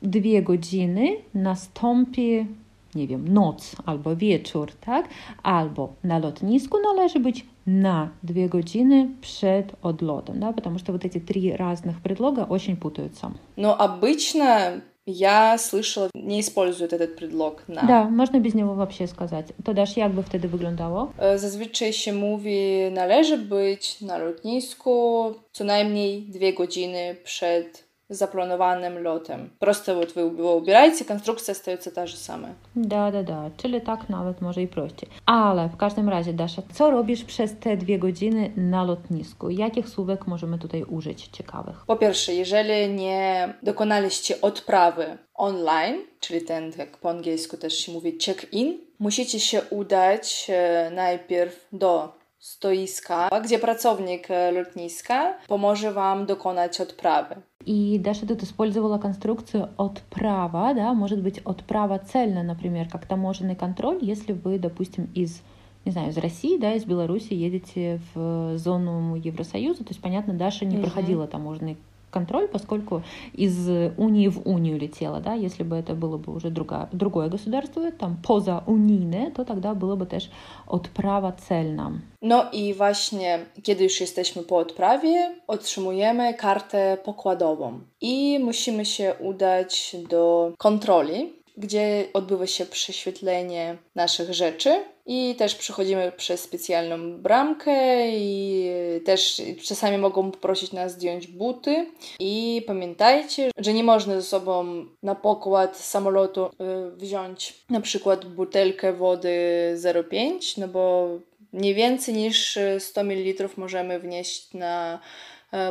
dwie 0.02 0.42
godziny 0.42 1.18
nastąpi, 1.34 2.46
nie 2.95 3.07
wiem, 3.07 3.29
noc 3.29 3.77
albo 3.87 4.17
wieczór, 4.17 4.73
tak? 4.81 5.09
Albo 5.43 5.93
na 6.05 6.19
lotnisku 6.19 6.79
należy 6.83 7.21
być 7.21 7.47
на 7.67 8.09
две 8.23 8.49
godziny 8.49 9.09
przed 9.21 9.73
odlotem, 9.83 10.41
да, 10.41 10.53
потому 10.53 10.79
что 10.79 10.93
вот 10.93 11.05
эти 11.05 11.21
три 11.21 11.53
разных 11.53 12.01
предлога 12.03 12.47
очень 12.49 12.77
путаются. 12.77 13.33
Но 13.57 13.77
обычно 13.79 14.81
я 15.07 15.59
слышала, 15.59 16.11
не 16.15 16.41
используют 16.41 16.93
этот 16.93 17.17
предлог 17.17 17.63
на. 17.69 17.83
Да, 17.83 18.05
można 18.11 18.41
bez 18.41 18.55
niego 18.55 18.75
вообще 18.75 19.07
сказать. 19.07 19.47
To 19.65 19.75
dasz, 19.75 19.97
jak 19.97 20.13
by 20.13 20.23
wtedy 20.23 20.49
wyglądało? 20.49 21.13
E, 21.19 21.39
Zazwyczaj 21.39 21.93
się 21.93 22.13
mówi, 22.13 22.59
należy 22.93 23.39
być 23.39 24.01
na 24.01 24.19
lotnisku 24.19 25.25
co 25.53 25.65
najmniej 25.65 26.23
dwie 26.23 26.53
godziny 26.53 27.17
przed 27.25 27.84
zaplanowanym 28.10 29.04
lotem. 29.04 29.50
Proste 29.60 29.96
by 29.96 30.08
to 30.08 30.30
było 30.30 30.62
konstrukcja 31.08 31.54
stająca 31.54 31.92
ta 31.92 32.08
же 32.08 32.18
sama. 32.18 32.48
Da, 32.76 33.12
da, 33.12 33.24
da, 33.24 33.50
czyli 33.58 33.82
tak 33.82 34.10
nawet 34.10 34.42
może 34.42 34.62
i 34.62 34.68
prościej. 34.68 35.10
Ale 35.26 35.70
w 35.70 35.78
każdym 35.78 36.10
razie, 36.10 36.34
Dasza, 36.34 36.62
co 36.74 36.92
robisz 36.92 37.24
przez 37.24 37.60
te 37.60 37.78
dwie 37.78 38.00
godziny 38.00 38.52
na 38.58 38.84
lotnisku? 38.84 39.50
Jakich 39.50 39.90
słówek 39.90 40.28
możemy 40.28 40.60
tutaj 40.60 40.84
użyć 40.84 41.28
ciekawych? 41.28 41.86
Po 41.88 41.96
pierwsze, 41.96 42.34
jeżeli 42.34 42.94
nie 42.94 43.54
dokonaliście 43.64 44.42
odprawy 44.42 45.18
online, 45.34 45.96
czyli 46.20 46.42
ten, 46.42 46.72
jak 46.78 46.98
po 46.98 47.10
angielsku 47.10 47.58
też 47.58 47.78
się 47.78 47.92
mówi, 47.92 48.18
check-in, 48.26 48.78
musicie 49.00 49.40
się 49.40 49.62
udać 49.70 50.48
e, 50.50 50.92
najpierw 50.94 51.68
do 51.72 52.14
stoiska, 52.46 53.30
gdzie 53.44 53.60
pracownik 53.60 54.32
e, 54.32 54.52
lotniska 54.52 55.34
pomoże 55.48 55.94
Wam 55.94 56.26
dokonać 56.26 56.82
odprawy. 56.82 57.36
И 57.66 58.00
Даша 58.00 58.28
тут 58.28 58.44
использовала 58.44 58.98
конструкцию 59.00 59.68
отправа, 59.78 60.74
да, 60.76 60.94
может 60.94 61.22
быть 61.22 61.42
отправа 61.46 61.98
цельно, 62.00 62.44
например, 62.44 62.88
как 62.90 63.06
таможенный 63.08 63.56
контроль, 63.56 63.98
если 64.02 64.34
вы, 64.34 64.60
допустим, 64.60 65.10
из 65.16 65.42
не 65.86 65.92
знаю, 65.92 66.10
из 66.10 66.18
России, 66.18 66.58
да, 66.58 66.74
из 66.74 66.84
Беларуси 66.86 67.34
едете 67.34 68.00
в 68.16 68.58
зону 68.58 69.16
Евросоюза, 69.16 69.84
то 69.84 69.90
есть, 69.92 70.02
понятно, 70.02 70.34
Даша 70.34 70.66
не 70.66 70.76
Мгм. 70.78 70.84
проходила 70.84 71.28
таможенный 71.28 71.78
контроль, 72.16 72.48
поскольку 72.48 73.02
из 73.44 73.56
унии 73.98 74.30
в 74.30 74.40
унию 74.54 74.78
летела, 74.80 75.20
да, 75.20 75.34
если 75.48 75.64
бы 75.70 75.76
это 75.76 75.94
было 76.04 76.18
бы 76.18 76.30
уже 76.38 76.50
друга, 76.50 76.88
другое 76.94 77.28
государство, 77.30 77.92
там, 77.92 78.12
поза 78.28 78.64
унийне, 78.68 79.32
то 79.36 79.44
тогда 79.44 79.74
было 79.74 79.96
бы 79.96 80.06
też 80.06 80.24
odprawa 80.68 81.32
celna. 81.48 81.86
No 82.22 82.46
i 82.54 82.74
właśnie, 82.74 83.40
kiedy 83.64 83.84
już 83.84 84.02
jesteśmy 84.02 84.44
po 84.44 84.58
odprawie, 84.58 85.36
otrzymujemy 85.48 86.34
kartę 86.34 86.98
pokładową 87.04 87.80
i 88.02 88.40
musimy 88.40 88.86
się 88.86 89.14
udać 89.20 89.96
do 90.10 90.54
kontroli, 90.58 91.34
gdzie 91.58 92.08
odbywa 92.14 92.48
się 92.48 92.66
prześwietlenie 92.66 93.78
naszych 93.96 94.34
rzeczy 94.34 94.84
i 95.06 95.36
też 95.38 95.56
przechodzimy 95.56 96.12
przez 96.18 96.42
specjalną 96.42 97.18
bramkę 97.18 98.10
i 98.12 98.70
też 99.06 99.42
czasami 99.64 99.98
mogą 99.98 100.32
poprosić 100.32 100.72
nas 100.72 100.92
zdjąć 100.92 101.28
buty. 101.28 101.92
I 102.20 102.64
pamiętajcie, 102.68 103.52
że 103.58 103.74
nie 103.74 103.84
można 103.84 104.16
ze 104.16 104.24
sobą 104.24 104.86
na 105.04 105.16
pokład 105.16 105.78
samolotu 105.78 106.46
y, 106.46 106.52
wziąć 106.98 107.54
na 107.70 107.82
przykład 107.82 108.26
butelkę 108.26 108.94
wody 108.94 109.38
0,5, 109.76 110.58
no 110.58 110.68
bo 110.68 111.10
nie 111.54 111.74
więcej 111.74 112.16
niż 112.16 112.60
100 112.80 113.02
ml 113.04 113.50
możemy 113.58 114.00
wnieść 114.00 114.54
na 114.54 114.94
e, 114.94 115.00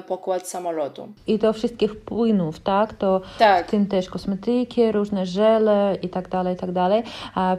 pokład 0.08 0.48
samolotu. 0.48 1.08
I 1.26 1.38
to 1.38 1.52
wszystkich 1.52 1.96
płynów, 2.00 2.60
tak? 2.60 2.92
To 2.94 3.20
w 3.34 3.38
Tak, 3.38 3.70
tym 3.70 3.86
też 3.86 4.10
kosmetyki, 4.10 4.92
różne 4.92 5.26
żele 5.26 5.96
i 6.02 6.08
tak 6.08 6.28
dalej, 6.28 6.54
i 6.54 6.58
tak 6.58 6.72
dalej. 6.72 7.02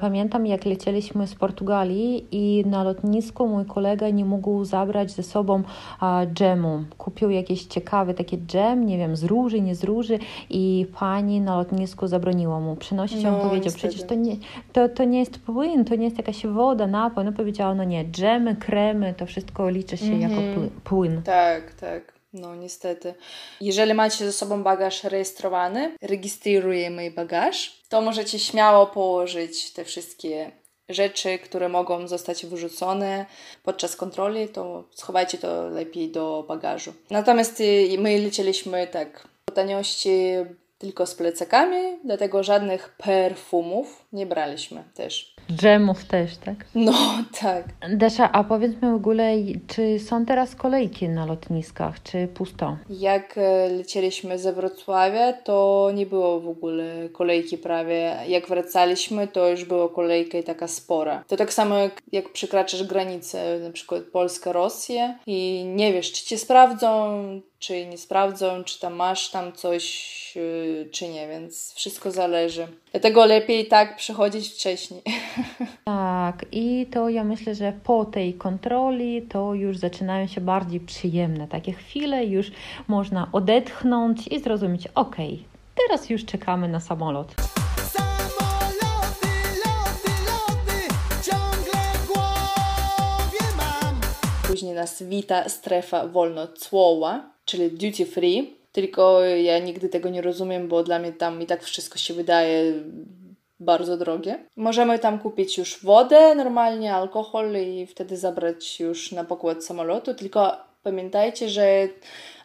Pamiętam, 0.01 0.45
jak 0.45 0.65
lecieliśmy 0.65 1.27
z 1.27 1.35
Portugalii 1.35 2.25
i 2.31 2.63
na 2.67 2.83
lotnisku 2.83 3.47
mój 3.47 3.65
kolega 3.65 4.09
nie 4.09 4.25
mógł 4.25 4.63
zabrać 4.65 5.11
ze 5.11 5.23
sobą 5.23 5.63
dżemu. 6.33 6.83
Kupił 6.97 7.29
jakiś 7.29 7.63
ciekawy 7.65 8.13
taki 8.13 8.38
dżem, 8.38 8.85
nie 8.85 8.97
wiem, 8.97 9.15
z 9.15 9.23
róży, 9.23 9.61
nie 9.61 9.75
z 9.75 9.83
róży 9.83 10.19
i 10.49 10.85
pani 10.99 11.41
na 11.41 11.55
lotnisku 11.57 12.07
zabroniła 12.07 12.59
mu 12.59 12.75
przynosić. 12.75 13.23
No, 13.23 13.29
On 13.29 13.35
powiedział, 13.49 13.65
niestety. 13.65 13.88
przecież 13.88 14.07
to 14.07 14.15
nie, 14.15 14.35
to, 14.73 14.89
to 14.89 15.03
nie 15.03 15.19
jest 15.19 15.39
płyn, 15.39 15.85
to 15.85 15.95
nie 15.95 16.05
jest 16.05 16.17
jakaś 16.17 16.45
woda, 16.47 16.88
napój. 16.88 17.25
No 17.25 17.31
powiedziała, 17.31 17.75
no 17.75 17.83
nie, 17.83 18.05
dżemy, 18.05 18.55
kremy, 18.55 19.13
to 19.17 19.25
wszystko 19.25 19.69
liczy 19.69 19.97
się 19.97 20.13
jako 20.19 20.35
Mhm. 20.35 20.55
pły- 20.55 20.69
płyn. 20.83 21.21
tak, 21.21 21.73
tak. 21.73 22.14
No 22.36 22.56
niestety. 22.56 23.13
Jeżeli 23.62 23.93
macie 23.93 24.26
ze 24.26 24.34
sobą 24.34 24.63
bagaż 24.63 25.04
rejestrowany, 25.04 25.95
rejestrujemy 26.02 27.12
bagaż, 27.12 27.82
to 27.89 28.02
możecie 28.02 28.39
śmiało 28.39 28.88
położyć 28.88 29.71
te 29.71 29.86
wszystkie 29.86 30.52
rzeczy, 30.89 31.39
które 31.39 31.69
mogą 31.69 32.08
zostać 32.08 32.45
wyrzucone 32.45 33.26
podczas 33.63 33.95
kontroli, 33.95 34.50
to 34.50 34.84
schowajcie 34.91 35.38
to 35.38 35.69
lepiej 35.69 36.12
do 36.12 36.45
bagażu. 36.48 36.93
Natomiast 37.10 37.62
y, 37.62 37.98
my 38.00 38.19
lecieliśmy 38.19 38.88
tak 38.88 39.28
po 39.45 39.54
taniości 39.54 40.12
tylko 40.77 41.05
z 41.05 41.15
plecakami, 41.15 41.77
dlatego 42.03 42.43
żadnych 42.43 42.95
perfumów 42.97 44.05
nie 44.13 44.25
braliśmy 44.25 44.83
też. 44.93 45.35
Dżemów 45.51 46.05
też, 46.05 46.38
tak? 46.38 46.65
No 46.75 46.93
tak. 47.41 47.65
Desza, 47.89 48.31
a 48.31 48.43
powiedz 48.43 48.71
mi 48.71 48.91
w 48.91 48.95
ogóle, 48.95 49.33
czy 49.67 49.99
są 49.99 50.25
teraz 50.25 50.55
kolejki 50.55 51.09
na 51.09 51.25
lotniskach, 51.25 52.03
czy 52.03 52.27
pusto? 52.27 52.77
Jak 52.89 53.38
e, 53.38 53.69
lecieliśmy 53.69 54.39
ze 54.39 54.53
Wrocławia, 54.53 55.33
to 55.33 55.89
nie 55.93 56.05
było 56.05 56.39
w 56.39 56.47
ogóle 56.47 57.09
kolejki 57.13 57.57
prawie. 57.57 58.15
Jak 58.27 58.47
wracaliśmy, 58.47 59.27
to 59.27 59.49
już 59.49 59.65
była 59.65 59.89
kolejka 59.89 60.38
i 60.38 60.43
taka 60.43 60.67
spora. 60.67 61.23
To 61.27 61.38
tak 61.38 61.53
samo 61.53 61.77
jak, 61.77 62.01
jak 62.11 62.29
przekraczasz 62.29 62.83
granicę, 62.83 63.59
na 63.59 63.71
przykład 63.71 64.03
Polska-Rosja 64.03 65.15
i 65.27 65.65
nie 65.75 65.93
wiesz, 65.93 66.11
czy 66.11 66.25
cię 66.25 66.38
sprawdzą, 66.38 67.41
czy 67.59 67.85
nie 67.85 67.97
sprawdzą, 67.97 68.63
czy 68.63 68.79
tam 68.79 68.93
masz 68.93 69.29
tam 69.29 69.53
coś, 69.53 70.33
e, 70.37 70.89
czy 70.89 71.07
nie, 71.07 71.27
więc 71.27 71.73
wszystko 71.73 72.11
zależy. 72.11 72.67
Dlatego 72.91 73.25
lepiej 73.25 73.67
tak 73.67 73.95
przychodzić 73.95 74.49
wcześniej. 74.49 75.01
Tak, 75.85 76.45
i 76.51 76.87
to 76.93 77.09
ja 77.09 77.23
myślę, 77.23 77.55
że 77.55 77.73
po 77.83 78.05
tej 78.05 78.33
kontroli 78.33 79.21
to 79.21 79.53
już 79.53 79.77
zaczynają 79.77 80.27
się 80.27 80.41
bardziej 80.41 80.79
przyjemne 80.79 81.47
takie 81.47 81.73
chwile, 81.73 82.25
już 82.25 82.51
można 82.87 83.29
odetchnąć 83.31 84.27
i 84.27 84.39
zrozumieć, 84.39 84.87
ok, 84.95 85.15
teraz 85.75 86.09
już 86.09 86.25
czekamy 86.25 86.67
na 86.67 86.79
samolot. 86.79 87.35
Samoloty, 87.91 89.27
loty, 89.65 90.11
loty 90.25 90.87
Ciągle 91.23 91.81
w 91.93 92.07
głowie 92.07 93.55
mam 93.57 94.01
Później 94.47 94.75
nas 94.75 95.03
wita 95.03 95.49
strefa 95.49 96.07
wolnocłowa, 96.07 97.35
czyli 97.45 97.71
duty 97.71 98.05
free. 98.05 98.53
Tylko 98.71 99.21
ja 99.21 99.60
nigdy 99.60 99.89
tego 99.89 100.10
nie 100.10 100.21
rozumiem, 100.21 100.67
bo 100.67 100.84
dla 100.84 100.99
mnie 100.99 101.13
tam 101.13 101.41
i 101.41 101.45
tak 101.45 101.63
wszystko 101.63 101.97
się 101.97 102.13
wydaje 102.13 102.73
bardzo 103.60 103.97
drogie. 103.97 104.39
Możemy 104.58 104.99
tam 104.99 105.19
kupić 105.19 105.58
już 105.58 105.84
wodę 105.84 106.36
normalnie, 106.36 106.93
alkohol 106.93 107.53
i 107.58 107.86
wtedy 107.88 108.17
zabrać 108.17 108.79
już 108.79 109.12
na 109.12 109.23
pokład 109.23 109.65
samolotu. 109.65 110.13
Tylko 110.13 110.58
pamiętajcie, 110.84 111.49
że 111.49 111.88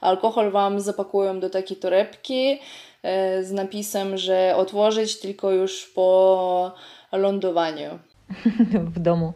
alkohol 0.00 0.50
Wam 0.50 0.80
zapakują 0.80 1.40
do 1.40 1.50
takiej 1.50 1.76
torebki 1.76 2.58
e, 3.02 3.44
z 3.44 3.52
napisem, 3.52 4.16
że 4.16 4.54
otworzyć 4.56 5.20
tylko 5.20 5.50
już 5.50 5.86
po 5.94 6.72
lądowaniu. 7.12 7.98
w 8.94 8.98
domu. 8.98 9.32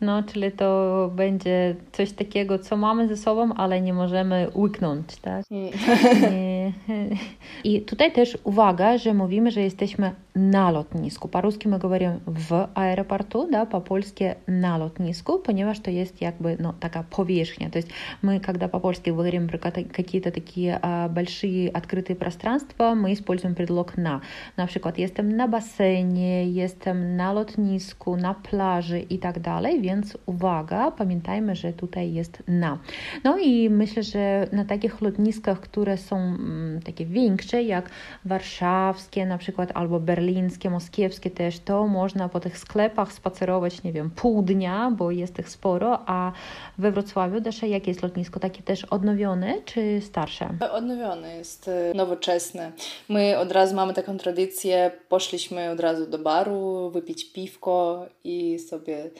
No, 0.00 0.22
czyli 0.22 0.52
to 0.52 1.10
będzie 1.14 1.76
coś 1.92 2.12
takiego, 2.12 2.58
co 2.58 2.76
mamy 2.76 3.08
ze 3.08 3.16
sobą, 3.16 3.54
ale 3.54 3.80
nie 3.80 3.92
możemy 3.92 4.50
łyknąć, 4.54 5.16
tak? 5.16 5.44
Nie, 5.50 6.72
I 7.64 7.80
tutaj 7.80 8.12
też 8.12 8.38
uwaga, 8.44 8.98
że 8.98 9.14
mówimy, 9.14 9.50
że 9.50 9.60
jesteśmy 9.60 10.10
na 10.37 10.71
lotnisku. 10.71 11.27
Po-русски 11.27 11.67
мы 11.67 11.77
говорим 11.77 12.21
в 12.25 12.69
аэропорту, 12.73 13.47
да, 13.51 13.65
по-польски 13.65 14.37
на 14.47 14.77
лотниску, 14.77 15.37
понимаешь, 15.37 15.77
что 15.77 15.91
есть 15.91 16.21
якby 16.21 16.55
ну, 16.59 16.73
такая 16.73 17.03
повешня. 17.03 17.69
То 17.69 17.77
есть 17.77 17.89
мы, 18.21 18.39
когда 18.39 18.67
по-польски 18.67 19.11
говорим 19.11 19.47
про 19.47 19.57
какие-то 19.59 20.31
такие 20.31 20.79
а, 20.81 21.07
большие 21.07 21.69
открытые 21.69 22.15
пространства, 22.15 22.95
мы 22.95 23.13
используем 23.13 23.53
предлог 23.53 23.97
на. 23.97 24.21
Например, 24.57 24.93
jestem 24.97 25.37
na 25.37 25.47
basenie, 25.47 26.49
jestem 26.49 27.15
na 27.15 27.31
lotnisku, 27.33 28.15
na 28.15 28.33
plaży 28.33 28.99
i 28.99 29.19
tak 29.19 29.39
dalej, 29.39 29.81
więc 29.81 30.17
uwaga, 30.25 30.91
pamiętajmy, 30.91 31.55
że 31.55 31.73
tutaj 31.73 32.13
jest 32.13 32.43
na. 32.47 32.79
No 33.23 33.37
i 33.37 33.69
myślę, 33.69 34.03
że 34.03 34.47
na 34.51 34.65
takich 34.65 35.01
lotniskach, 35.01 35.59
które 35.59 35.97
są 35.97 36.17
mm, 36.17 36.81
takie 36.81 37.05
większe, 37.05 37.63
jak 37.63 37.89
warszawskie 38.25 39.25
na 39.25 39.37
przykład, 39.37 39.71
albo 39.73 39.99
berlińskie, 39.99 40.23
moskiewskie 40.70 41.30
też, 41.30 41.60
to 41.60 41.86
można 41.86 42.28
po 42.28 42.40
tych 42.40 42.58
sklepach 42.58 43.12
spacerować, 43.12 43.82
nie 43.82 43.92
wiem, 43.92 44.10
pół 44.10 44.42
dnia, 44.42 44.92
bo 44.96 45.10
jest 45.10 45.38
ich 45.38 45.48
sporo, 45.48 45.98
a 46.06 46.32
we 46.78 46.92
Wrocławiu, 46.92 47.40
Dasza, 47.40 47.66
jakie 47.66 47.90
jest 47.90 48.02
lotnisko? 48.02 48.40
Takie 48.40 48.62
też 48.62 48.84
odnowione 48.84 49.62
czy 49.64 50.00
starsze? 50.00 50.48
Odnowione 50.72 51.36
jest, 51.36 51.68
y, 51.68 51.94
nowoczesne. 51.94 52.72
My 53.08 53.38
od 53.38 53.52
razu 53.52 53.74
mamy 53.74 53.94
taką 53.94 54.18
tradycję, 54.18 54.90
poszliśmy 55.08 55.70
od 55.70 55.80
razu 55.80 56.06
do 56.06 56.18
baru, 56.18 56.90
wypić 56.90 57.32
piwko 57.32 58.06
i 58.24 58.58
sobie 58.58 59.10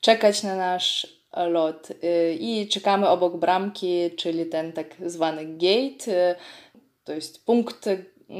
czekać 0.00 0.42
na 0.42 0.56
nasz 0.56 1.16
lot. 1.36 1.90
Y, 1.90 2.36
I 2.40 2.68
czekamy 2.68 3.08
obok 3.08 3.36
bramki, 3.36 4.10
czyli 4.16 4.46
ten 4.46 4.72
tak 4.72 4.86
zwany 5.06 5.46
gate, 5.46 6.32
y, 6.32 6.34
to 7.04 7.12
jest 7.12 7.46
punkt, 7.46 7.88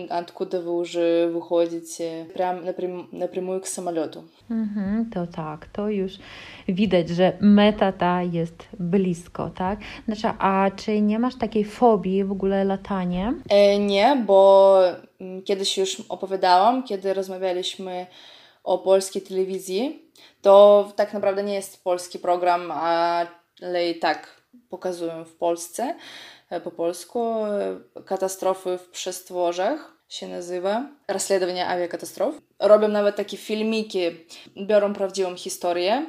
откуда 0.09 0.61
вы 0.61 0.71
уже 0.71 1.29
выходите 1.33 2.25
прям 2.33 2.65
напрям, 2.65 3.09
напрямую 3.11 3.61
к 3.61 3.65
самолету. 3.65 4.23
Mhm, 4.49 5.11
to 5.11 5.27
tak, 5.27 5.65
to 5.73 5.89
już 5.89 6.13
widać, 6.67 7.09
że 7.09 7.37
meta 7.41 7.91
ta 7.91 8.21
jest 8.21 8.67
blisko, 8.79 9.49
tak? 9.49 9.79
Znaczy, 10.05 10.27
a 10.39 10.71
czy 10.75 11.01
nie 11.01 11.19
masz 11.19 11.35
takiej 11.35 11.65
fobii 11.65 12.23
w 12.23 12.31
ogóle 12.31 12.63
latanie? 12.63 13.33
E, 13.49 13.79
nie, 13.79 14.23
bo 14.25 14.79
kiedyś 15.45 15.77
już 15.77 16.03
opowiadałam, 16.09 16.83
kiedy 16.83 17.13
rozmawialiśmy 17.13 18.07
o 18.63 18.77
polskiej 18.77 19.21
telewizji, 19.21 20.05
to 20.41 20.87
tak 20.95 21.13
naprawdę 21.13 21.43
nie 21.43 21.53
jest 21.53 21.83
polski 21.83 22.19
program, 22.19 22.71
ale 22.71 23.89
i 23.89 23.99
tak 23.99 24.41
pokazują 24.69 25.25
w 25.25 25.35
Polsce 25.35 25.95
po 26.63 26.71
polsku 26.71 27.35
katastrofy 28.05 28.77
w 28.77 28.89
przestworzach 28.89 29.93
się 30.09 30.27
nazywa 30.27 30.85
Расследование 31.07 31.67
awiakatastrof. 31.67 32.35
Robią 32.59 32.87
nawet 32.87 33.15
takie 33.15 33.37
filmiki, 33.37 33.99
biorą 34.57 34.93
prawdziwą 34.93 35.35
historię. 35.35 36.05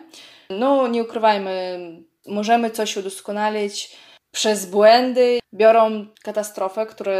No, 0.51 0.89
nie 0.89 1.03
ukrywajmy, 1.03 1.79
możemy 2.27 2.71
coś 2.71 2.97
udoskonalić 2.97 3.97
przez 4.33 4.67
błędy. 4.67 5.39
Biorą 5.55 6.07
katastrofę, 6.23 6.87
która 6.87 7.13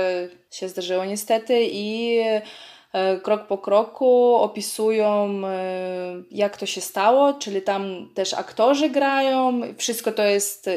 się 0.51 0.69
zdarzyła 0.69 1.07
niestety 1.07 1.63
i 1.73 2.19
E, 2.21 2.43
krok 3.24 3.48
po 3.48 3.58
kroku 3.58 4.36
opisują, 4.36 5.42
e, 5.48 6.24
jak 6.32 6.58
to 6.58 6.66
się 6.66 6.82
stało, 6.82 7.34
czyli 7.34 7.62
tam 7.62 8.10
też 8.14 8.34
aktorzy 8.34 8.90
grają, 8.90 9.62
wszystko 9.78 10.12
to 10.12 10.24
jest, 10.24 10.70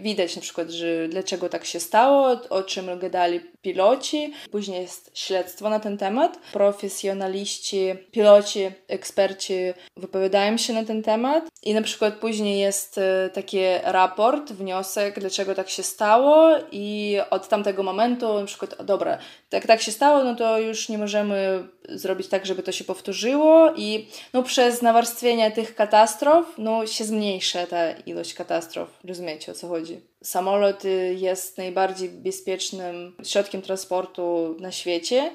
widać 0.00 0.36
na 0.36 0.42
przykład, 0.42 0.70
że 0.70 1.08
dlaczego 1.08 1.48
tak 1.48 1.64
się 1.64 1.80
stało, 1.80 2.36
o 2.50 2.62
czym 2.62 2.98
gadali 2.98 3.40
piloci. 3.62 4.32
Później 4.50 4.82
jest 4.82 5.10
śledztwo 5.14 5.70
na 5.70 5.80
ten 5.80 5.98
temat. 5.98 6.38
Profesjonaliści, 6.52 7.86
piloci, 8.10 8.70
eksperci 8.88 9.54
wypowiadają 9.96 10.56
się 10.56 10.72
na 10.72 10.84
ten 10.84 11.02
temat 11.02 11.44
i 11.62 11.74
na 11.74 11.82
przykład 11.82 12.14
później 12.14 12.60
jest 12.60 12.98
e, 12.98 13.30
taki 13.34 13.58
raport, 13.84 14.52
wniosek, 14.52 15.20
dlaczego 15.20 15.54
tak 15.54 15.68
się 15.68 15.82
stało 15.82 16.54
i 16.72 17.16
od 17.30 17.48
tamtego 17.48 17.82
momentu 17.82 18.40
na 18.40 18.46
przykład, 18.46 18.84
dobra, 18.84 19.18
jak 19.52 19.66
tak 19.66 19.82
się 19.82 19.92
stało, 19.92 20.24
no 20.24 20.34
to 20.34 20.58
już 20.58 20.88
nie 20.88 20.98
możemy 20.98 21.68
zrobić 21.88 22.28
tak, 22.28 22.46
żeby 22.46 22.62
to 22.62 22.72
się 22.72 22.84
powtórzyło 22.84 23.72
i 23.76 24.06
no, 24.32 24.42
przez 24.42 24.82
nawarstwienie 24.82 25.50
tych 25.50 25.74
katastrof 25.74 26.54
no, 26.58 26.86
się 26.86 27.04
zmniejsza 27.04 27.66
ta 27.66 27.90
ilość 27.92 28.34
katastrof. 28.34 28.88
Rozumiecie 29.04 29.52
o 29.52 29.54
co 29.54 29.68
chodzi? 29.68 30.00
Samolot 30.22 30.84
y, 30.84 31.16
jest 31.18 31.58
najbardziej 31.58 32.08
bezpiecznym 32.08 33.16
środkiem 33.24 33.62
transportu 33.62 34.56
na 34.60 34.72
świecie. 34.72 35.30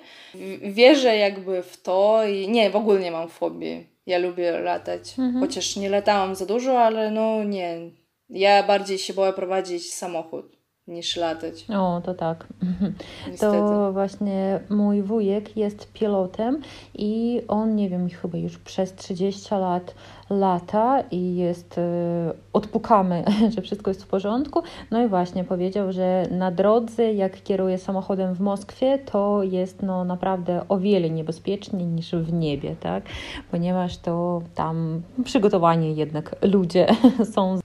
Wierzę 0.62 1.18
jakby 1.18 1.64
w 1.64 1.82
to 1.82 2.26
i 2.26 2.48
nie, 2.48 2.70
w 2.70 2.76
ogóle 2.76 3.00
nie 3.00 3.12
mam 3.12 3.30
fobii. 3.30 3.88
Ja 4.06 4.18
lubię 4.18 4.60
latać, 4.60 5.10
mhm. 5.20 5.40
chociaż 5.40 5.76
nie 5.76 5.90
latałam 5.90 6.36
za 6.36 6.46
dużo, 6.46 6.82
ale 6.82 7.12
no 7.12 7.44
nie. 7.44 7.78
Ja 8.30 8.64
bardziej 8.64 8.98
się 8.98 9.14
boję 9.14 9.34
prowadzić 9.34 9.94
samochód 9.94 10.63
niż 10.88 11.18
latać. 11.18 11.66
O, 11.70 12.02
to 12.06 12.14
tak. 12.14 12.48
To 13.40 13.94
właśnie 13.94 14.60
mój 14.70 15.02
wujek 15.02 15.58
jest 15.58 15.94
pilotem 15.94 16.62
i 16.94 17.42
on, 17.48 17.76
nie 17.76 17.90
wiem, 17.90 18.10
chyba 18.10 18.38
już 18.38 18.58
przez 18.58 18.96
30 18.96 19.56
lat 19.56 19.96
lata 20.30 21.04
i 21.12 21.36
jest, 21.36 21.78
y, 21.78 21.82
odpukamy, 22.54 23.24
że 23.56 23.62
wszystko 23.62 23.92
jest 23.92 24.04
w 24.04 24.08
porządku. 24.08 24.64
No 24.92 25.04
i 25.04 25.08
właśnie 25.08 25.44
powiedział, 25.44 25.92
że 25.92 26.28
na 26.32 26.52
drodze, 26.52 27.14
jak 27.14 27.44
kieruje 27.44 27.78
samochodem 27.78 28.34
w 28.34 28.40
Moskwie, 28.40 29.00
to 29.00 29.44
jest 29.44 29.82
no 29.82 30.04
naprawdę 30.04 30.66
o 30.70 30.78
wiele 30.78 31.10
niebezpieczniej 31.10 31.86
niż 31.86 32.12
w 32.12 32.34
niebie, 32.34 32.76
tak? 32.80 33.04
Ponieważ 33.52 33.98
to 33.98 34.42
tam 34.56 35.02
przygotowani 35.24 35.96
jednak 35.96 36.36
ludzie 36.42 36.88
są 37.34 37.60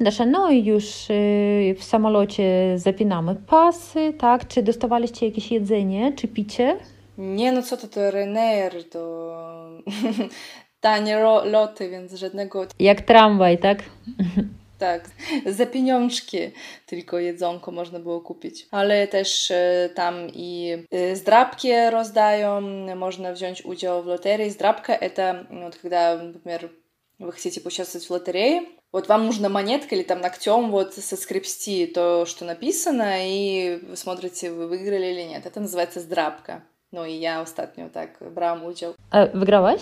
Dasza, 0.00 0.26
no 0.26 0.50
i 0.50 0.64
już 0.64 1.10
y, 1.10 1.76
w 1.78 1.84
samolocie 1.84 2.78
zapinamy 2.78 3.36
pasy, 3.46 4.12
tak? 4.18 4.48
Czy 4.48 4.62
dostawaliście 4.62 5.26
jakieś 5.26 5.50
jedzenie, 5.50 6.12
czy 6.16 6.28
picie? 6.28 6.76
Nie, 7.18 7.52
no 7.52 7.62
co 7.62 7.76
to, 7.76 7.88
to 7.88 8.10
Ryanair, 8.10 8.88
to 8.90 9.30
tanie 10.80 11.18
loty, 11.44 11.90
więc 11.90 12.14
żadnego... 12.14 12.66
Jak 12.78 13.00
tramwaj, 13.00 13.58
tak? 13.58 13.82
Tak, 14.78 15.10
za 15.46 15.66
pieniążki 15.66 16.38
tylko 16.86 17.18
jedzonko 17.18 17.70
można 17.70 17.98
było 17.98 18.20
kupić. 18.20 18.66
Ale 18.70 19.08
też 19.08 19.50
y, 19.50 19.90
tam 19.94 20.14
i 20.34 20.76
y, 20.94 21.16
zdrabki 21.16 21.68
rozdają, 21.90 22.60
można 22.96 23.32
wziąć 23.32 23.64
udział 23.64 24.02
w 24.02 24.06
loterii. 24.06 24.50
Zdrabka 24.50 24.98
это, 24.98 25.46
вот 25.62 25.76
когда, 25.76 26.16
например, 26.16 26.68
вы 27.19 27.31
хотите 27.31 27.61
поучаствовать 27.61 28.07
в 28.07 28.11
лотерее, 28.11 28.63
вот 28.91 29.07
вам 29.07 29.25
нужно 29.25 29.49
монеткой 29.49 29.99
или 29.99 30.05
там 30.05 30.21
ногтем 30.21 30.71
вот 30.71 30.93
соскребсти 30.95 31.85
то, 31.85 32.25
что 32.25 32.45
написано, 32.45 33.27
и 33.27 33.79
вы 33.87 33.95
смотрите, 33.95 34.51
вы 34.51 34.67
выиграли 34.67 35.07
или 35.07 35.23
нет. 35.23 35.45
Это 35.45 35.59
называется 35.59 35.99
здрабка. 35.99 36.63
No 36.91 37.05
i 37.05 37.19
ja 37.19 37.41
ostatnio 37.41 37.89
tak 37.89 38.19
brałam 38.31 38.65
udział. 38.65 38.93
A 39.11 39.25
wygrałaś? 39.25 39.81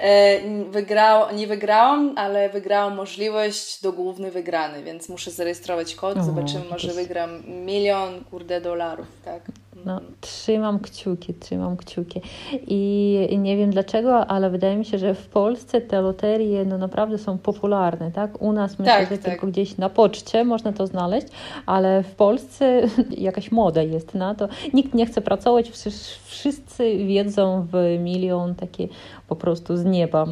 E, 0.00 0.40
wygrał, 0.70 1.34
nie 1.34 1.46
wygrałam, 1.46 2.12
ale 2.16 2.48
wygrałam 2.48 2.94
możliwość 2.94 3.82
do 3.82 3.92
głównej 3.92 4.30
wygrany, 4.30 4.82
więc 4.82 5.08
muszę 5.08 5.30
zarejestrować 5.30 5.94
kod, 5.94 6.24
zobaczymy, 6.24 6.64
może 6.70 6.92
wygram 6.92 7.42
milion, 7.46 8.24
kurde, 8.30 8.60
dolarów, 8.60 9.06
tak. 9.24 9.42
No, 9.86 10.00
trzymam 10.20 10.78
kciuki, 10.78 11.34
trzymam 11.34 11.76
kciuki. 11.76 12.20
I 12.66 13.38
nie 13.38 13.56
wiem 13.56 13.70
dlaczego, 13.70 14.26
ale 14.26 14.50
wydaje 14.50 14.76
mi 14.76 14.84
się, 14.84 14.98
że 14.98 15.14
w 15.14 15.26
Polsce 15.26 15.80
te 15.80 16.00
loterie 16.00 16.64
no, 16.64 16.78
naprawdę 16.78 17.18
są 17.18 17.38
popularne. 17.38 18.10
Tak? 18.12 18.42
U 18.42 18.52
nas 18.52 18.78
myślę, 18.78 18.94
tak, 18.94 19.08
że 19.10 19.18
tak. 19.18 19.30
tylko 19.30 19.46
gdzieś 19.46 19.78
na 19.78 19.88
poczcie 19.88 20.44
można 20.44 20.72
to 20.72 20.86
znaleźć, 20.86 21.26
ale 21.66 22.02
w 22.02 22.14
Polsce 22.14 22.82
jakaś 23.18 23.52
moda 23.52 23.82
jest 23.82 24.14
na 24.14 24.34
to. 24.34 24.48
Nikt 24.72 24.94
nie 24.94 25.06
chce 25.06 25.20
pracować, 25.20 25.70
wszyscy 26.24 26.96
wiedzą 26.96 27.66
w 27.72 27.98
milion 27.98 28.54
takie 28.54 28.88
po 29.28 29.36
prostu 29.36 29.76
z 29.76 29.84
nieba. 29.84 30.26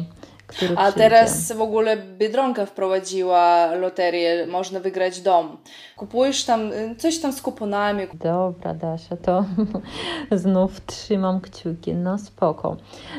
A 0.75 0.91
teraz 0.91 1.51
w 1.51 1.61
ogóle 1.61 1.97
Biedronka 1.97 2.65
wprowadziła 2.65 3.75
loterię, 3.75 4.47
można 4.47 4.79
wygrać 4.79 5.21
dom. 5.21 5.57
Kupujesz 5.95 6.45
tam 6.45 6.71
y, 6.71 6.95
coś 6.97 7.19
tam 7.19 7.33
z 7.33 7.41
kuponami. 7.41 8.07
Dobra, 8.13 8.73
Dasza, 8.73 9.17
to 9.17 9.45
znów 10.31 10.85
trzymam 10.85 11.41
kciuki, 11.41 11.93
no 11.93 12.17
spoko. 12.17 12.77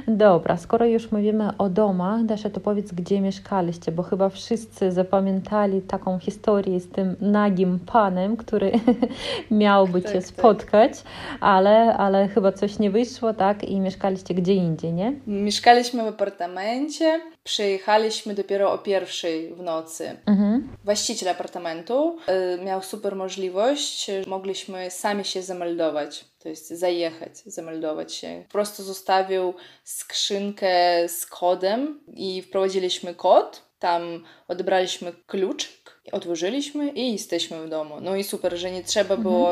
Dobra, 0.09 0.57
skoro 0.57 0.87
już 0.87 1.13
mówimy 1.13 1.51
o 1.59 1.69
domach, 1.69 2.25
Dasza, 2.25 2.51
to 2.51 2.61
powiedz, 2.61 2.93
gdzie 2.93 3.21
mieszkaliście, 3.21 3.93
bo 3.93 4.03
chyba 4.03 4.29
wszyscy 4.29 4.93
zapamiętali 4.93 5.83
taką 5.83 6.19
historię 6.19 6.81
z 6.81 6.91
tym 6.91 7.17
nagim 7.21 7.79
panem, 7.79 8.37
który 8.37 8.73
miałby 9.51 10.03
tak, 10.03 10.13
cię 10.13 10.19
tak. 10.19 10.29
spotkać, 10.29 10.93
ale, 11.41 11.97
ale 11.97 12.29
chyba 12.29 12.53
coś 12.53 12.79
nie 12.79 12.91
wyszło, 12.91 13.35
tak? 13.35 13.65
I 13.65 13.81
mieszkaliście 13.81 14.35
gdzie 14.35 14.55
indziej, 14.55 14.93
nie? 14.93 15.13
Mieszkaliśmy 15.27 16.03
w 16.03 16.07
apartamencie, 16.07 17.21
Przyjechaliśmy 17.45 18.35
dopiero 18.35 18.73
o 18.73 18.79
pierwszej 18.79 19.55
w 19.55 19.63
nocy. 19.63 20.17
Mhm. 20.27 20.77
Właściciel 20.85 21.29
apartamentu 21.29 22.17
y, 22.59 22.65
miał 22.65 22.83
super 22.83 23.17
możliwość, 23.17 24.11
y, 24.11 24.25
mogliśmy 24.27 24.91
sami 24.91 25.25
się 25.25 25.43
zameldować, 25.43 26.25
to 26.39 26.49
jest 26.49 26.69
zajechać, 26.69 27.37
zameldować 27.39 28.15
się. 28.15 28.45
Po 28.47 28.53
prostu 28.53 28.83
zostawił 28.83 29.55
skrzynkę 29.85 30.69
z 31.09 31.27
kodem 31.27 32.01
i 32.07 32.43
wprowadziliśmy 32.43 33.15
kod, 33.15 33.63
tam 33.79 34.25
odebraliśmy 34.49 35.13
kluczyk, 35.27 36.01
otworzyliśmy 36.13 36.91
i 36.91 37.13
jesteśmy 37.13 37.67
w 37.67 37.69
domu. 37.69 37.95
No 38.01 38.17
i 38.17 38.25
super, 38.25 38.57
że 38.57 38.71
nie 38.71 38.85
trzeba 38.85 39.17
było 39.17 39.51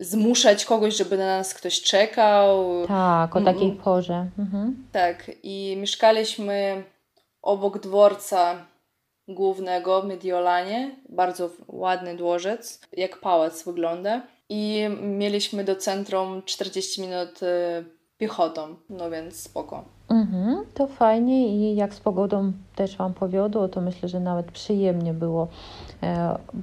zmuszać 0.00 0.64
kogoś, 0.64 0.96
żeby 0.96 1.16
na 1.18 1.26
nas 1.26 1.54
ktoś 1.54 1.82
czekał. 1.82 2.64
Tak, 2.88 3.36
o 3.36 3.38
Mm, 3.38 3.54
takiej 3.54 3.68
mm. 3.68 3.82
porze. 3.82 4.26
Mhm. 4.38 4.86
Tak, 4.92 5.30
i 5.42 5.76
mieszkaliśmy 5.80 6.84
obok 7.46 7.78
dworca 7.78 8.66
głównego 9.28 10.02
w 10.02 10.06
Mediolanie. 10.06 10.96
Bardzo 11.08 11.50
ładny 11.68 12.16
dworzec, 12.16 12.80
jak 12.92 13.20
pałac 13.20 13.64
wygląda. 13.64 14.22
I 14.48 14.88
mieliśmy 15.00 15.64
do 15.64 15.76
centrum 15.76 16.42
40 16.42 17.00
minut 17.00 17.42
e, 17.42 17.84
piechotą, 18.18 18.76
no 18.90 19.10
więc 19.10 19.40
spoko. 19.40 19.84
Mhm, 20.08 20.64
to 20.74 20.86
fajnie 20.86 21.48
i 21.48 21.76
jak 21.76 21.94
z 21.94 22.00
pogodą 22.00 22.52
też 22.74 22.96
Wam 22.96 23.14
powiodło, 23.14 23.68
to 23.68 23.80
myślę, 23.80 24.08
że 24.08 24.20
nawet 24.20 24.52
przyjemnie 24.52 25.14
było 25.14 25.48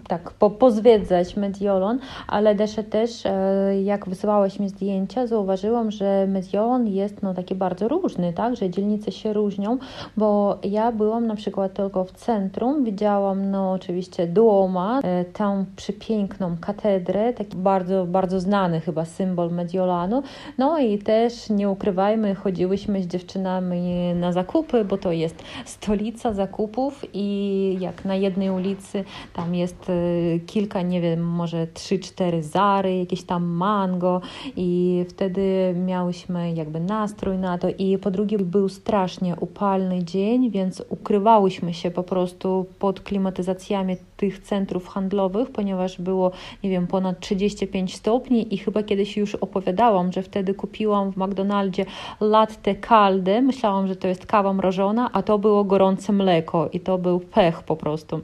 tak 0.07 0.31
po, 0.31 0.49
pozwiedzać 0.49 1.35
Mediolan, 1.35 1.99
ale 2.27 2.55
Desze 2.55 2.83
też, 2.83 3.25
e, 3.25 3.81
jak 3.83 4.09
wysyłałeś 4.09 4.59
mi 4.59 4.69
zdjęcia, 4.69 5.27
zauważyłam, 5.27 5.91
że 5.91 6.27
Mediolan 6.27 6.87
jest 6.87 7.23
no, 7.23 7.33
taki 7.33 7.55
bardzo 7.55 7.87
różny, 7.87 8.33
tak, 8.33 8.55
że 8.55 8.69
dzielnice 8.69 9.11
się 9.11 9.33
różnią, 9.33 9.77
bo 10.17 10.57
ja 10.63 10.91
byłam 10.91 11.27
na 11.27 11.35
przykład 11.35 11.73
tylko 11.73 12.03
w 12.03 12.11
centrum, 12.11 12.83
widziałam 12.83 13.51
no 13.51 13.71
oczywiście 13.71 14.27
Duoma, 14.27 14.99
e, 15.03 15.25
tą 15.25 15.65
przepiękną 15.75 16.57
katedrę, 16.61 17.33
taki 17.33 17.57
bardzo, 17.57 18.05
bardzo 18.05 18.39
znany 18.39 18.79
chyba 18.79 19.05
symbol 19.05 19.51
Mediolanu, 19.51 20.23
no 20.57 20.79
i 20.79 20.97
też 20.97 21.49
nie 21.49 21.69
ukrywajmy, 21.69 22.35
chodziłyśmy 22.35 23.03
z 23.03 23.07
dziewczynami 23.07 24.13
na 24.15 24.31
zakupy, 24.31 24.85
bo 24.85 24.97
to 24.97 25.11
jest 25.11 25.43
stolica 25.65 26.33
zakupów 26.33 27.05
i 27.13 27.77
jak 27.79 28.05
na 28.05 28.15
jednej 28.15 28.49
ulicy 28.49 29.03
tam 29.33 29.55
jest 29.55 29.89
e, 29.89 30.39
kilka, 30.39 30.81
nie 30.81 31.01
wiem, 31.01 31.25
może 31.25 31.67
trzy, 31.67 31.99
cztery 31.99 32.43
zary, 32.43 32.97
jakieś 32.97 33.23
tam 33.23 33.43
mango 33.43 34.21
i 34.55 35.05
wtedy 35.09 35.75
miałyśmy 35.85 36.53
jakby 36.53 36.79
nastrój 36.79 37.37
na 37.37 37.57
to 37.57 37.67
i 37.77 37.97
po 37.97 38.11
drugie 38.11 38.39
był 38.39 38.69
strasznie 38.69 39.35
upalny 39.39 40.03
dzień, 40.03 40.51
więc 40.51 40.83
ukrywałyśmy 40.89 41.73
się 41.73 41.91
po 41.91 42.03
prostu 42.03 42.65
pod 42.79 42.99
klimatyzacjami 42.99 43.95
tych 44.23 44.39
centrów 44.39 44.87
handlowych, 44.87 45.51
ponieważ 45.51 46.01
było, 46.01 46.31
nie 46.63 46.69
wiem, 46.69 46.87
ponad 46.87 47.19
35 47.19 47.95
stopni 47.95 48.53
i 48.53 48.57
chyba 48.57 48.83
kiedyś 48.83 49.17
już 49.17 49.35
opowiadałam, 49.35 50.11
że 50.11 50.21
wtedy 50.21 50.53
kupiłam 50.53 51.11
w 51.11 51.17
McDonaldzie 51.17 51.85
latte 52.21 52.75
calde, 52.75 53.41
myślałam, 53.41 53.87
że 53.87 53.95
to 53.95 54.07
jest 54.07 54.25
kawa 54.25 54.53
mrożona, 54.53 55.09
a 55.13 55.23
to 55.23 55.39
było 55.39 55.63
gorące 55.63 56.13
mleko 56.13 56.69
i 56.73 56.79
to 56.79 56.97
był 56.97 57.19
pech 57.19 57.63
po 57.63 57.75
prostu. 57.75 58.19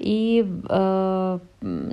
I 0.00 0.44
e, 0.70 1.38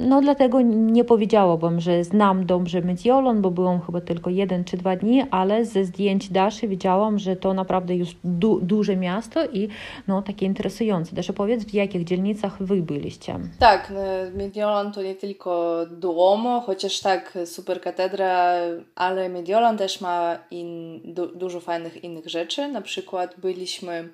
no 0.09 0.21
dlatego 0.21 0.61
nie 0.61 1.03
powiedziałabym, 1.03 1.79
że 1.79 2.03
znam 2.03 2.45
dobrze 2.45 2.81
Mediolan, 2.81 3.41
bo 3.41 3.51
byłam 3.51 3.81
chyba 3.81 4.01
tylko 4.01 4.29
jeden 4.29 4.63
czy 4.63 4.77
dwa 4.77 4.95
dni, 4.95 5.23
ale 5.31 5.65
ze 5.65 5.85
zdjęć 5.85 6.29
Daszy 6.29 6.67
widziałam, 6.67 7.19
że 7.19 7.35
to 7.35 7.53
naprawdę 7.53 7.95
już 7.95 8.15
du 8.23 8.59
duże 8.61 8.95
miasto 8.95 9.45
i 9.45 9.67
no 10.07 10.21
takie 10.21 10.45
interesujące. 10.45 11.15
Dasza, 11.15 11.33
powiedz, 11.33 11.65
w 11.65 11.73
jakich 11.73 12.03
dzielnicach 12.03 12.63
wy 12.63 12.81
byliście? 12.81 13.36
Tak, 13.59 13.91
e, 13.91 14.31
Mediolan 14.31 14.91
to 14.91 15.01
nie 15.01 15.15
tylko 15.15 15.85
Duomo, 15.91 16.61
chociaż 16.61 16.99
tak, 16.99 17.37
super 17.45 17.81
katedra, 17.81 18.53
ale 18.95 19.29
Mediolan 19.29 19.77
też 19.77 20.01
ma 20.01 20.39
in, 20.51 21.01
du, 21.13 21.27
dużo 21.27 21.59
fajnych 21.59 22.03
innych 22.03 22.29
rzeczy. 22.29 22.67
Na 22.67 22.81
przykład 22.81 23.39
byliśmy 23.39 24.09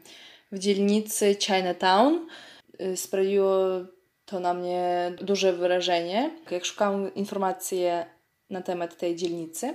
w 0.52 0.60
dzielnicy 0.60 1.36
Chinatown. 1.36 2.28
Y, 2.82 2.98
Sprawiło 2.98 3.56
to 4.26 4.40
na 4.40 4.54
mnie 4.54 5.14
duże 5.22 5.54
wrażenie. 5.54 6.32
Jak 6.52 6.66
szukałam 6.66 7.16
informacji 7.16 7.84
na 8.50 8.62
temat 8.62 8.98
tej 8.98 9.16
dzielnicy, 9.16 9.74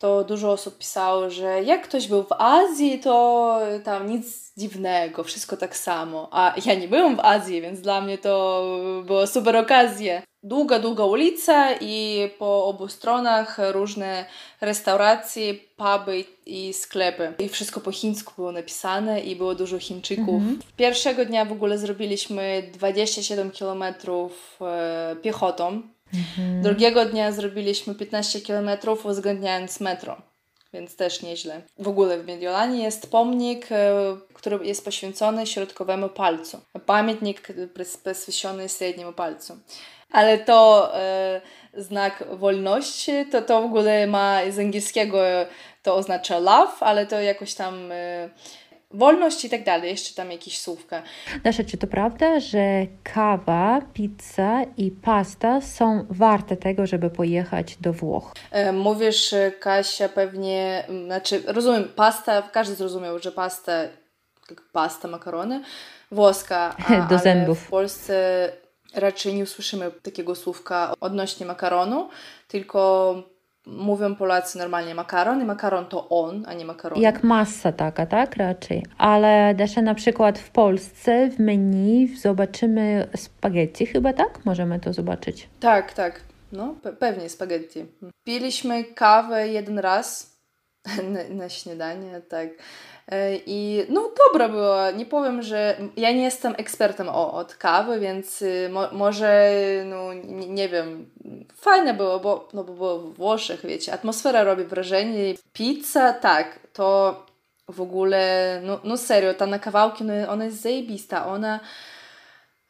to 0.00 0.24
dużo 0.24 0.52
osób 0.52 0.78
pisało, 0.78 1.30
że 1.30 1.62
jak 1.62 1.82
ktoś 1.82 2.08
był 2.08 2.22
w 2.22 2.32
Azji, 2.32 2.98
to 2.98 3.58
tam 3.84 4.10
nic 4.10 4.52
dziwnego, 4.56 5.24
wszystko 5.24 5.56
tak 5.56 5.76
samo. 5.76 6.28
A 6.30 6.54
ja 6.66 6.74
nie 6.74 6.88
byłam 6.88 7.16
w 7.16 7.20
Azji, 7.20 7.60
więc 7.62 7.80
dla 7.80 8.00
mnie 8.00 8.18
to 8.18 8.64
była 9.06 9.26
super 9.26 9.56
okazja. 9.56 10.22
Długa, 10.42 10.78
długa 10.78 11.04
ulica 11.04 11.68
i 11.80 12.28
po 12.38 12.64
obu 12.64 12.88
stronach 12.88 13.58
różne 13.72 14.24
restauracje, 14.60 15.54
puby 15.76 16.24
i 16.46 16.72
sklepy. 16.72 17.32
I 17.38 17.48
wszystko 17.48 17.80
po 17.80 17.92
chińsku 17.92 18.32
było 18.36 18.52
napisane 18.52 19.20
i 19.20 19.36
było 19.36 19.54
dużo 19.54 19.78
Chińczyków. 19.78 20.42
Pierwszego 20.76 21.24
dnia 21.24 21.44
w 21.44 21.52
ogóle 21.52 21.78
zrobiliśmy 21.78 22.70
27 22.72 23.50
km 23.50 23.82
e, 23.82 25.16
piechotą. 26.12 26.62
Drugiego 26.62 27.04
dnia 27.04 27.32
zrobiliśmy 27.32 27.94
15 27.94 28.40
km 28.40 28.70
uwzględniając 29.04 29.80
metro, 29.80 30.22
więc 30.72 30.96
też 30.96 31.22
nieźle. 31.22 31.62
W 31.78 31.88
ogóle 31.88 32.18
w 32.18 32.26
Mediolanie 32.26 32.82
jest 32.82 33.10
pomnik, 33.10 33.72
e, 33.72 34.16
który 34.34 34.66
jest 34.66 34.84
poświęcony 34.84 35.46
środkowemu 35.46 36.08
palcu. 36.08 36.60
Pamiętnik 36.86 37.48
poświęcony 38.04 38.68
średniemu 38.68 39.12
palcu. 39.12 39.58
Ale 40.12 40.38
to 40.38 40.90
e, 40.94 41.40
znak 41.74 42.24
wolności, 42.32 43.12
to 43.30 43.42
to 43.42 43.62
w 43.62 43.64
ogóle 43.64 44.06
ma 44.06 44.38
z 44.50 44.58
angielskiego 44.58 45.18
to 45.82 45.94
oznacza 45.94 46.38
love, 46.38 46.72
ale 46.80 47.06
to 47.06 47.20
jakoś 47.20 47.54
tam 47.54 47.92
e, 47.92 48.30
wolność 48.90 49.44
i 49.44 49.50
tak 49.50 49.64
dalej, 49.64 49.90
jeszcze 49.90 50.14
tam 50.14 50.30
jakieś 50.30 50.60
słówka. 50.60 51.02
Dasza, 51.44 51.64
czy 51.64 51.76
to 51.76 51.86
prawda, 51.86 52.40
że 52.40 52.86
kawa, 53.02 53.80
pizza 53.94 54.62
i 54.76 54.90
pasta 54.90 55.60
są 55.60 56.06
warte 56.10 56.56
tego, 56.56 56.86
żeby 56.86 57.10
pojechać 57.10 57.76
do 57.76 57.92
Włoch? 57.92 58.32
E, 58.50 58.72
Mówisz, 58.72 59.32
e, 59.32 59.52
Kasia, 59.52 60.08
pewnie, 60.08 60.84
znaczy, 61.06 61.42
rozumiem, 61.46 61.84
pasta, 61.96 62.42
każdy 62.42 62.74
zrozumiał, 62.74 63.18
że 63.18 63.32
pasta, 63.32 63.72
jak 64.50 64.62
pasta, 64.72 65.08
makarony, 65.08 65.62
włoska, 66.12 66.76
a, 66.88 67.00
Do 67.00 67.18
zębów. 67.18 67.58
w 67.60 67.68
Polsce 67.70 68.48
raczej 68.94 69.34
nie 69.34 69.42
usłyszymy 69.42 69.90
takiego 70.02 70.34
słówka 70.34 70.94
odnośnie 71.00 71.46
makaronu, 71.46 72.08
tylko 72.48 73.14
mówią 73.66 74.14
Polacy 74.16 74.58
normalnie 74.58 74.94
makaron 74.94 75.42
i 75.42 75.44
makaron 75.44 75.86
to 75.86 76.08
on, 76.08 76.44
a 76.48 76.54
nie 76.54 76.64
makaron. 76.64 77.00
Jak 77.00 77.22
masa 77.24 77.72
taka, 77.72 78.06
tak? 78.06 78.36
Raczej. 78.36 78.86
Ale 78.98 79.54
Dasza, 79.54 79.82
na 79.82 79.94
przykład 79.94 80.38
w 80.38 80.50
Polsce 80.50 81.30
w 81.30 81.38
menu 81.38 82.08
zobaczymy 82.16 83.08
spaghetti 83.16 83.86
chyba, 83.86 84.12
tak? 84.12 84.44
Możemy 84.44 84.80
to 84.80 84.92
zobaczyć. 84.92 85.48
Tak, 85.60 85.92
tak. 85.92 86.20
No, 86.52 86.74
pe- 86.82 86.96
pewnie 86.96 87.28
spaghetti. 87.28 87.84
Piliśmy 88.26 88.84
kawę 88.84 89.48
jeden 89.48 89.78
raz 89.78 90.29
na, 91.12 91.34
na 91.34 91.48
śniadanie, 91.48 92.20
tak. 92.28 92.48
E, 93.08 93.36
I 93.46 93.86
no 93.88 94.10
dobra 94.28 94.48
była. 94.48 94.90
Nie 94.90 95.06
powiem, 95.06 95.42
że 95.42 95.76
ja 95.96 96.12
nie 96.12 96.22
jestem 96.22 96.54
ekspertem 96.58 97.08
o, 97.08 97.32
od 97.32 97.54
kawy, 97.54 98.00
więc 98.00 98.42
y, 98.42 98.68
mo, 98.72 98.88
może, 98.92 99.52
no 99.84 100.12
nie, 100.12 100.48
nie 100.48 100.68
wiem, 100.68 101.10
fajne 101.54 101.94
było, 101.94 102.20
bo, 102.20 102.48
no, 102.52 102.64
bo 102.64 102.72
było 102.72 102.98
w 102.98 103.14
Włoszech, 103.14 103.66
wiecie, 103.66 103.92
atmosfera 103.92 104.44
robi 104.44 104.64
wrażenie. 104.64 105.34
Pizza, 105.52 106.12
tak, 106.12 106.58
to 106.72 107.16
w 107.68 107.80
ogóle, 107.80 108.60
no, 108.64 108.80
no 108.84 108.96
serio, 108.96 109.34
ta 109.34 109.46
na 109.46 109.58
kawałki, 109.58 110.04
no, 110.04 110.12
ona 110.28 110.44
jest 110.44 110.62
zajebista, 110.62 111.26
ona 111.26 111.60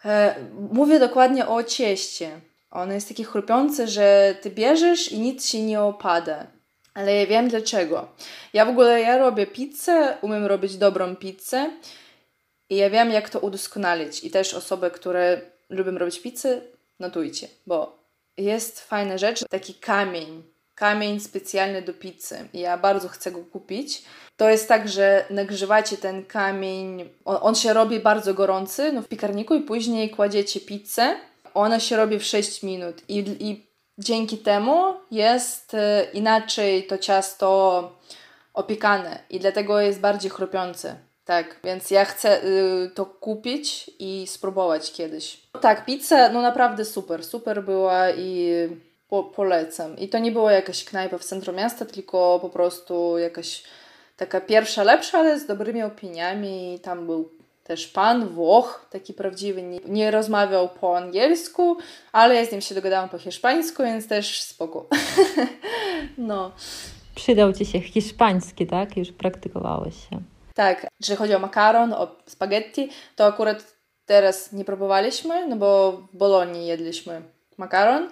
E, 0.04 0.34
mówię 0.72 0.98
dokładnie 0.98 1.46
o 1.46 1.62
cieście. 1.62 2.40
Ono 2.70 2.92
jest 2.92 3.08
takie 3.08 3.24
chrupiące, 3.24 3.88
że 3.88 4.34
ty 4.42 4.50
bierzesz 4.50 5.12
i 5.12 5.20
nic 5.20 5.48
się 5.48 5.62
nie 5.62 5.80
opada. 5.80 6.46
Ale 6.94 7.14
ja 7.14 7.26
wiem 7.26 7.48
dlaczego. 7.48 8.08
Ja 8.52 8.64
w 8.64 8.68
ogóle 8.68 9.00
ja 9.00 9.18
robię 9.18 9.46
pizzę, 9.46 10.18
umiem 10.22 10.46
robić 10.46 10.76
dobrą 10.76 11.16
pizzę 11.16 11.70
i 12.70 12.76
ja 12.76 12.90
wiem 12.90 13.10
jak 13.10 13.30
to 13.30 13.40
udoskonalić. 13.40 14.24
I 14.24 14.30
też 14.30 14.54
osoby, 14.54 14.90
które 14.90 15.40
lubią 15.70 15.98
robić 15.98 16.20
pizzę, 16.20 16.60
notujcie, 17.00 17.48
bo 17.66 17.98
jest 18.36 18.80
fajna 18.80 19.18
rzecz, 19.18 19.44
taki 19.50 19.74
kamień. 19.74 20.42
Kamień 20.74 21.20
specjalny 21.20 21.82
do 21.82 21.94
pizzy. 21.94 22.48
Ja 22.54 22.78
bardzo 22.78 23.08
chcę 23.08 23.32
go 23.32 23.44
kupić. 23.44 24.02
To 24.36 24.48
jest 24.48 24.68
tak, 24.68 24.88
że 24.88 25.24
nagrzewacie 25.30 25.96
ten 25.96 26.24
kamień, 26.24 27.08
on, 27.24 27.38
on 27.40 27.54
się 27.54 27.72
robi 27.72 28.00
bardzo 28.00 28.34
gorący 28.34 28.92
no, 28.92 29.02
w 29.02 29.08
piekarniku 29.08 29.54
i 29.54 29.60
później 29.60 30.10
kładziecie 30.10 30.60
pizzę. 30.60 31.16
Ona 31.54 31.80
się 31.80 31.96
robi 31.96 32.18
w 32.18 32.24
6 32.24 32.62
minut 32.62 33.02
i, 33.08 33.18
i 33.18 33.69
dzięki 34.00 34.38
temu 34.38 34.94
jest 35.10 35.74
e, 35.74 36.06
inaczej 36.12 36.86
to 36.86 36.98
ciasto 36.98 37.92
opiekane 38.54 39.18
i 39.30 39.40
dlatego 39.40 39.80
jest 39.80 40.00
bardziej 40.00 40.30
chrupiące. 40.30 40.96
Tak, 41.24 41.56
więc 41.64 41.90
ja 41.90 42.04
chcę 42.04 42.44
y, 42.44 42.90
to 42.94 43.06
kupić 43.06 43.90
i 43.98 44.26
spróbować 44.26 44.92
kiedyś. 44.92 45.40
Tak, 45.60 45.84
pizza, 45.84 46.28
no 46.28 46.42
naprawdę 46.42 46.84
super, 46.84 47.24
super 47.24 47.64
była 47.64 48.10
i 48.10 48.52
po, 49.08 49.24
polecam. 49.24 49.98
I 49.98 50.08
to 50.08 50.18
nie 50.18 50.32
była 50.32 50.52
jakaś 50.52 50.84
knajpa 50.84 51.18
w 51.18 51.24
centrum 51.24 51.56
miasta, 51.56 51.84
tylko 51.84 52.38
po 52.42 52.48
prostu 52.48 53.18
jakaś 53.18 53.62
taka 54.16 54.40
pierwsza, 54.40 54.82
lepsza, 54.82 55.18
ale 55.18 55.40
z 55.40 55.46
dobrymi 55.46 55.82
opiniami. 55.82 56.74
I 56.74 56.80
tam 56.80 57.06
był 57.06 57.39
też 57.70 57.86
pan 57.86 58.28
Włoch, 58.28 58.86
taki 58.90 59.14
prawdziwy, 59.14 59.62
nie, 59.62 59.78
nie 59.86 60.10
rozmawiał 60.10 60.68
po 60.68 60.96
angielsku, 60.96 61.76
ale 62.12 62.34
ja 62.34 62.46
z 62.46 62.52
nim 62.52 62.60
się 62.60 62.74
dogadałam 62.74 63.08
po 63.08 63.18
hiszpańsku, 63.18 63.82
więc 63.82 64.08
też 64.08 64.40
spoko. 64.40 64.86
no. 66.18 66.52
Przydał 67.14 67.52
Ci 67.52 67.66
się 67.66 67.80
hiszpański, 67.80 68.66
tak? 68.66 68.96
Już 68.96 69.12
praktykowałeś 69.12 69.94
się. 69.94 70.22
Tak, 70.54 70.86
jeżeli 71.00 71.18
chodzi 71.18 71.34
o 71.34 71.38
makaron, 71.38 71.92
o 71.92 72.16
spaghetti, 72.26 72.88
to 73.16 73.26
akurat 73.26 73.64
teraz 74.06 74.52
nie 74.52 74.64
próbowaliśmy, 74.64 75.46
no 75.46 75.56
bo 75.56 75.92
w 75.92 76.16
Bolonii 76.16 76.66
jedliśmy 76.66 77.22
makaron, 77.56 78.10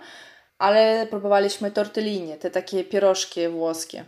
ale 0.59 1.07
próbowaliśmy 1.11 1.71
tortellini, 1.71 2.37
te 2.37 2.51
takie 2.51 2.85
pierożki 2.85 3.49
włoskie. 3.49 4.05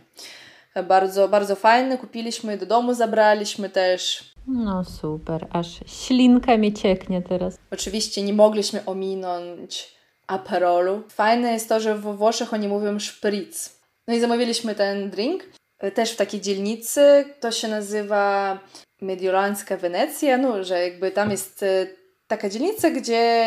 Bardzo, 0.87 1.27
bardzo 1.27 1.55
fajne, 1.55 1.97
kupiliśmy, 1.97 2.57
do 2.57 2.65
domu 2.65 2.93
zabraliśmy 2.93 3.69
też. 3.69 4.30
No 4.47 4.83
super, 4.83 5.47
aż 5.51 5.79
ślinka 5.85 6.57
mi 6.57 6.73
cieknie 6.73 7.21
teraz. 7.21 7.57
Oczywiście 7.71 8.21
nie 8.21 8.33
mogliśmy 8.33 8.85
ominąć 8.85 9.95
aperolu. 10.27 11.03
Fajne 11.09 11.53
jest 11.53 11.69
to, 11.69 11.79
że 11.79 11.95
we 11.95 12.13
Włoszech 12.13 12.53
oni 12.53 12.67
mówią 12.67 12.99
szpric. 12.99 13.79
No 14.07 14.13
i 14.13 14.19
zamówiliśmy 14.19 14.75
ten 14.75 15.09
drink 15.09 15.43
też 15.89 16.11
w 16.11 16.15
takiej 16.15 16.41
dzielnicy, 16.41 17.25
to 17.39 17.51
się 17.51 17.67
nazywa 17.67 18.59
Mediolanska 19.01 19.77
Wenecja, 19.77 20.37
no, 20.37 20.63
że 20.63 20.81
jakby 20.81 21.11
tam 21.11 21.31
jest 21.31 21.63
e, 21.63 21.87
taka 22.31 22.49
dzielnica, 22.49 22.89
gdzie 22.89 23.45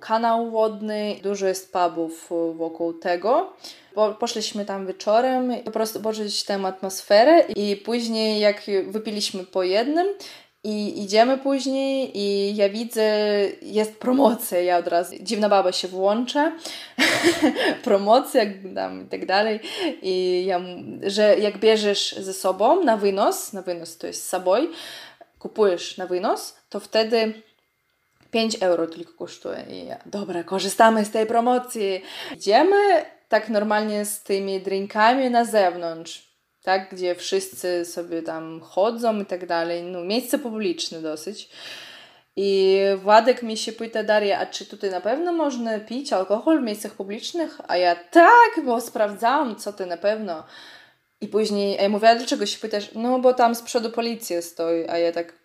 kanał 0.00 0.50
wodny, 0.50 1.16
dużo 1.22 1.46
jest 1.46 1.72
pubów 1.72 2.30
wokół 2.54 2.92
tego. 2.92 3.52
poszliśmy 4.20 4.64
tam 4.64 4.86
wieczorem, 4.86 5.52
po 5.64 5.70
prostu 5.70 6.00
poczuć 6.00 6.44
tę 6.44 6.54
atmosferę 6.54 7.44
i 7.56 7.76
później 7.76 8.40
jak 8.40 8.62
wypiliśmy 8.86 9.44
po 9.44 9.62
jednym, 9.62 10.06
i 10.64 11.02
idziemy 11.02 11.38
później 11.38 12.18
i 12.18 12.56
ja 12.56 12.68
widzę, 12.68 13.02
jest 13.62 13.98
promocja, 13.98 14.60
ja 14.60 14.78
od 14.78 14.88
razu, 14.88 15.14
dziwna 15.20 15.48
baba 15.48 15.72
się 15.72 15.88
włącza, 15.88 16.52
promocja 17.84 18.42
tam 18.74 19.04
i 19.06 19.08
tak 19.08 19.26
dalej. 19.26 19.60
I 20.02 20.44
ja, 20.46 20.60
że 21.02 21.38
jak 21.38 21.58
bierzesz 21.58 22.12
ze 22.12 22.32
sobą 22.32 22.84
na 22.84 22.96
wynos, 22.96 23.52
na 23.52 23.62
wynos 23.62 23.98
to 23.98 24.06
jest 24.06 24.28
saboj, 24.28 24.70
kupujesz 25.38 25.96
na 25.98 26.06
wynos, 26.06 26.56
to 26.70 26.80
wtedy 26.80 27.42
5 28.34 28.56
euro 28.60 28.86
tylko 28.86 29.12
kosztuje. 29.12 29.64
I 29.70 29.86
ja, 29.86 29.98
dobra, 30.06 30.44
korzystamy 30.44 31.04
z 31.04 31.10
tej 31.10 31.26
promocji. 31.26 32.02
Idziemy 32.36 33.04
tak 33.28 33.48
normalnie 33.48 34.04
z 34.04 34.22
tymi 34.22 34.60
drinkami 34.60 35.30
na 35.30 35.44
zewnątrz 35.44 36.34
tak, 36.62 36.94
gdzie 36.94 37.14
wszyscy 37.14 37.84
sobie 37.84 38.22
tam 38.22 38.60
chodzą 38.60 39.20
i 39.20 39.26
tak 39.26 39.46
dalej, 39.46 39.82
no 39.82 40.04
miejsce 40.04 40.38
publiczne 40.38 41.02
dosyć. 41.02 41.48
I 42.36 42.80
Władek 42.96 43.42
mi 43.42 43.56
się 43.56 43.72
pyta, 43.72 44.02
Daria, 44.02 44.38
a 44.38 44.46
czy 44.46 44.66
tutaj 44.66 44.90
na 44.90 45.00
pewno 45.00 45.32
można 45.32 45.80
pić 45.80 46.12
alkohol 46.12 46.60
w 46.60 46.64
miejscach 46.64 46.92
publicznych? 46.92 47.60
A 47.68 47.76
ja 47.76 47.96
tak, 47.96 48.64
bo 48.64 48.80
sprawdzałam, 48.80 49.56
co 49.56 49.72
ty 49.72 49.86
na 49.86 49.96
pewno. 49.96 50.44
I 51.20 51.28
później, 51.28 51.78
a 51.78 51.82
ja 51.82 51.88
mówię, 51.88 52.10
a 52.10 52.16
dlaczego 52.16 52.46
się 52.46 52.58
pytasz? 52.58 52.90
No, 52.94 53.18
bo 53.18 53.34
tam 53.34 53.54
z 53.54 53.62
przodu 53.62 53.90
policja 53.90 54.42
stoi, 54.42 54.88
a 54.88 54.98
ja 54.98 55.12
tak, 55.12 55.43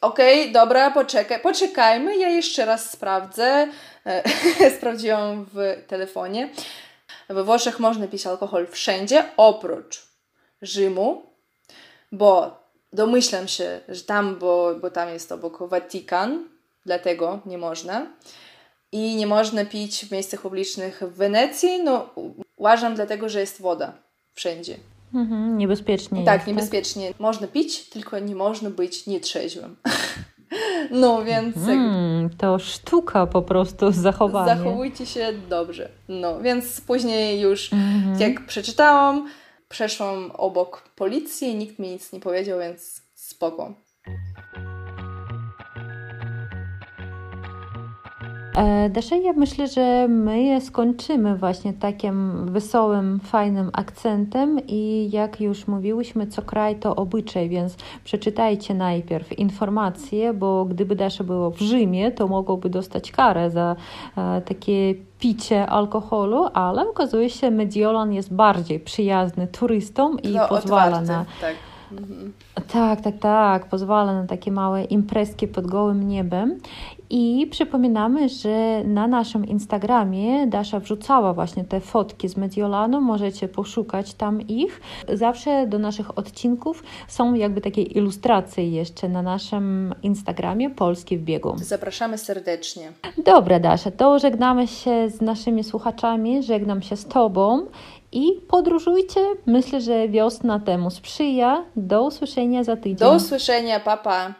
okej, 0.00 0.40
okay, 0.40 0.52
dobra, 0.52 0.90
poczekaj, 0.90 1.40
poczekajmy, 1.40 2.16
ja 2.16 2.28
jeszcze 2.28 2.64
raz 2.64 2.90
sprawdzę. 2.90 3.68
Sprawdziłam 4.78 5.46
w 5.54 5.82
telefonie. 5.86 6.48
We 7.28 7.44
Włoszech 7.44 7.80
można 7.80 8.06
pić 8.06 8.26
alkohol 8.26 8.66
wszędzie, 8.66 9.24
oprócz 9.36 10.08
Rzymu, 10.62 11.22
bo 12.12 12.58
domyślam 12.92 13.48
się, 13.48 13.80
że 13.88 14.02
tam, 14.02 14.36
bo, 14.36 14.74
bo 14.74 14.90
tam 14.90 15.08
jest 15.08 15.32
obok 15.32 15.68
Watykan, 15.68 16.48
dlatego 16.86 17.40
nie 17.46 17.58
można. 17.58 18.06
I 18.92 19.16
nie 19.16 19.26
można 19.26 19.64
pić 19.64 20.06
w 20.06 20.12
miejscach 20.12 20.40
publicznych 20.40 21.02
w 21.02 21.16
Wenecji. 21.16 21.82
No, 21.82 22.10
uważam 22.56 22.94
dlatego, 22.94 23.28
że 23.28 23.40
jest 23.40 23.60
woda 23.60 23.92
wszędzie. 24.34 24.76
Mhm, 25.14 25.58
niebezpiecznie. 25.58 26.24
Tak, 26.24 26.34
jest, 26.34 26.46
tak? 26.46 26.46
niebezpiecznie. 26.46 27.08
Tak? 27.08 27.20
Można 27.20 27.46
pić, 27.46 27.88
tylko 27.88 28.18
nie 28.18 28.34
można 28.34 28.70
być 28.70 29.06
nietrzeźwym. 29.06 29.76
No 30.90 31.24
więc. 31.24 31.56
Mm, 31.56 32.30
to 32.38 32.58
sztuka 32.58 33.26
po 33.26 33.42
prostu 33.42 33.92
zachowania. 33.92 34.56
Zachowujcie 34.56 35.06
się 35.06 35.32
dobrze. 35.48 35.88
No 36.08 36.40
więc 36.40 36.80
później 36.80 37.40
już, 37.40 37.70
mm-hmm. 37.70 38.20
jak 38.20 38.46
przeczytałam, 38.46 39.28
przeszłam 39.68 40.30
obok 40.34 40.88
policji, 40.96 41.54
nikt 41.54 41.78
mi 41.78 41.88
nic 41.88 42.12
nie 42.12 42.20
powiedział, 42.20 42.58
więc 42.58 43.02
spoko. 43.14 43.74
Dasza, 48.90 49.16
ja 49.16 49.32
myślę, 49.32 49.68
że 49.68 50.08
my 50.08 50.60
skończymy 50.60 51.36
właśnie 51.36 51.72
takim 51.72 52.46
wesołym, 52.52 53.20
fajnym 53.20 53.70
akcentem 53.72 54.60
i 54.66 55.10
jak 55.12 55.40
już 55.40 55.66
mówiłyśmy, 55.66 56.26
co 56.26 56.42
kraj 56.42 56.76
to 56.76 56.96
obyczaj, 56.96 57.48
więc 57.48 57.76
przeczytajcie 58.04 58.74
najpierw 58.74 59.38
informacje, 59.38 60.32
bo 60.32 60.64
gdyby 60.64 60.96
Dasza 60.96 61.24
było 61.24 61.50
w 61.50 61.58
Rzymie, 61.58 62.12
to 62.12 62.28
mogłoby 62.28 62.70
dostać 62.70 63.12
karę 63.12 63.50
za 63.50 63.76
e, 64.16 64.40
takie 64.40 64.94
picie 65.20 65.66
alkoholu, 65.66 66.46
ale 66.54 66.88
okazuje 66.88 67.30
się, 67.30 67.50
Mediolan 67.50 68.12
jest 68.12 68.34
bardziej 68.34 68.80
przyjazny 68.80 69.46
turystom 69.46 70.20
i 70.22 70.28
no, 70.28 70.48
pozwala 70.48 70.86
otwarty, 70.86 71.08
na... 71.08 71.24
Tak. 71.40 71.54
Mhm. 71.92 72.32
Tak, 72.72 73.00
tak, 73.00 73.18
tak. 73.18 73.66
Pozwala 73.68 74.14
na 74.14 74.26
takie 74.26 74.52
małe 74.52 74.84
imprezki 74.84 75.48
pod 75.48 75.66
gołym 75.66 76.08
niebem. 76.08 76.58
I 77.10 77.46
przypominamy, 77.50 78.28
że 78.28 78.84
na 78.84 79.06
naszym 79.06 79.46
Instagramie 79.46 80.46
Dasza 80.46 80.80
wrzucała 80.80 81.34
właśnie 81.34 81.64
te 81.64 81.80
fotki 81.80 82.28
z 82.28 82.36
Mediolanu, 82.36 83.00
możecie 83.00 83.48
poszukać 83.48 84.14
tam 84.14 84.40
ich. 84.40 84.80
Zawsze 85.12 85.66
do 85.66 85.78
naszych 85.78 86.18
odcinków 86.18 86.82
są 87.08 87.34
jakby 87.34 87.60
takie 87.60 87.82
ilustracje 87.82 88.70
jeszcze 88.70 89.08
na 89.08 89.22
naszym 89.22 89.94
Instagramie 90.02 90.70
Polski 90.70 91.18
w 91.18 91.22
biegu. 91.22 91.54
Zapraszamy 91.56 92.18
serdecznie. 92.18 92.92
Dobra 93.24 93.60
Dasza, 93.60 93.90
to 93.90 94.18
żegnamy 94.18 94.66
się 94.66 95.10
z 95.10 95.20
naszymi 95.20 95.64
słuchaczami, 95.64 96.42
żegnam 96.42 96.82
się 96.82 96.96
z 96.96 97.04
Tobą 97.04 97.66
i 98.12 98.32
podróżujcie. 98.48 99.20
Myślę, 99.46 99.80
że 99.80 100.08
wiosna 100.08 100.60
temu 100.60 100.90
sprzyja. 100.90 101.64
Do 101.76 102.04
usłyszenia 102.04 102.64
za 102.64 102.76
tydzień. 102.76 102.96
Do 102.96 103.14
usłyszenia, 103.14 103.80
papa 103.80 104.34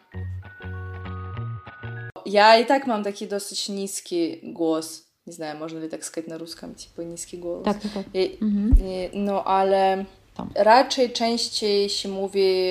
Ja 2.28 2.60
i 2.60 2.66
tak 2.66 2.88
mam 2.88 3.04
taki 3.04 3.28
dosyć 3.28 3.70
niski 3.70 4.40
głos. 4.44 5.04
Nie 5.28 5.34
знаю, 5.34 5.58
можно 5.58 5.80
ли 5.80 5.90
так 5.90 6.04
сказать 6.04 6.30
на 6.30 6.38
русском, 6.38 6.76
типа 6.76 7.02
низкий 7.02 7.40
голос. 7.40 7.66
Tak, 7.66 7.82
tak, 7.82 7.92
tak. 7.94 8.06
I, 8.14 8.38
mhm. 8.42 8.76
i, 8.88 9.10
no 9.14 9.44
ale 9.44 10.06
Tam. 10.36 10.50
raczej 10.56 11.12
częściej 11.12 11.90
się 11.90 12.10
mówi 12.10 12.66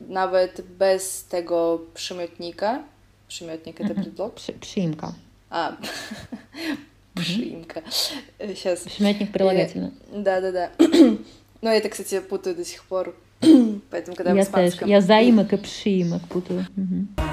nawet 0.00 0.60
bez 0.60 1.24
tego 1.24 1.80
przymiotnika. 1.94 2.82
Przymiotnik 3.28 3.76
to 3.76 3.84
mhm. 3.84 4.02
предлог? 4.02 4.34
Przy, 4.34 4.52
przyimka. 4.52 5.12
А, 5.50 5.76
przyimka. 7.14 7.82
Сейчас. 8.38 8.84
Przymiotник 8.84 9.32
прилагательный. 9.32 9.90
Да, 10.12 10.40
да, 10.40 10.52
да. 10.52 10.70
Ну, 11.62 11.70
это, 11.70 11.88
кстати, 11.88 12.20
путаю 12.20 12.56
до 12.56 12.64
сих 12.64 12.84
пор. 12.84 13.14
Поэтому, 13.90 14.16
когда 14.16 14.30
я 14.30 14.36
в 14.36 14.38
испанском... 14.38 14.80
Też. 14.80 14.88
Я 14.88 15.00
заимок 15.00 15.52
и 15.52 15.56
przyимок 15.56 16.22
путаю. 16.28 16.66
Угу. 16.76 17.28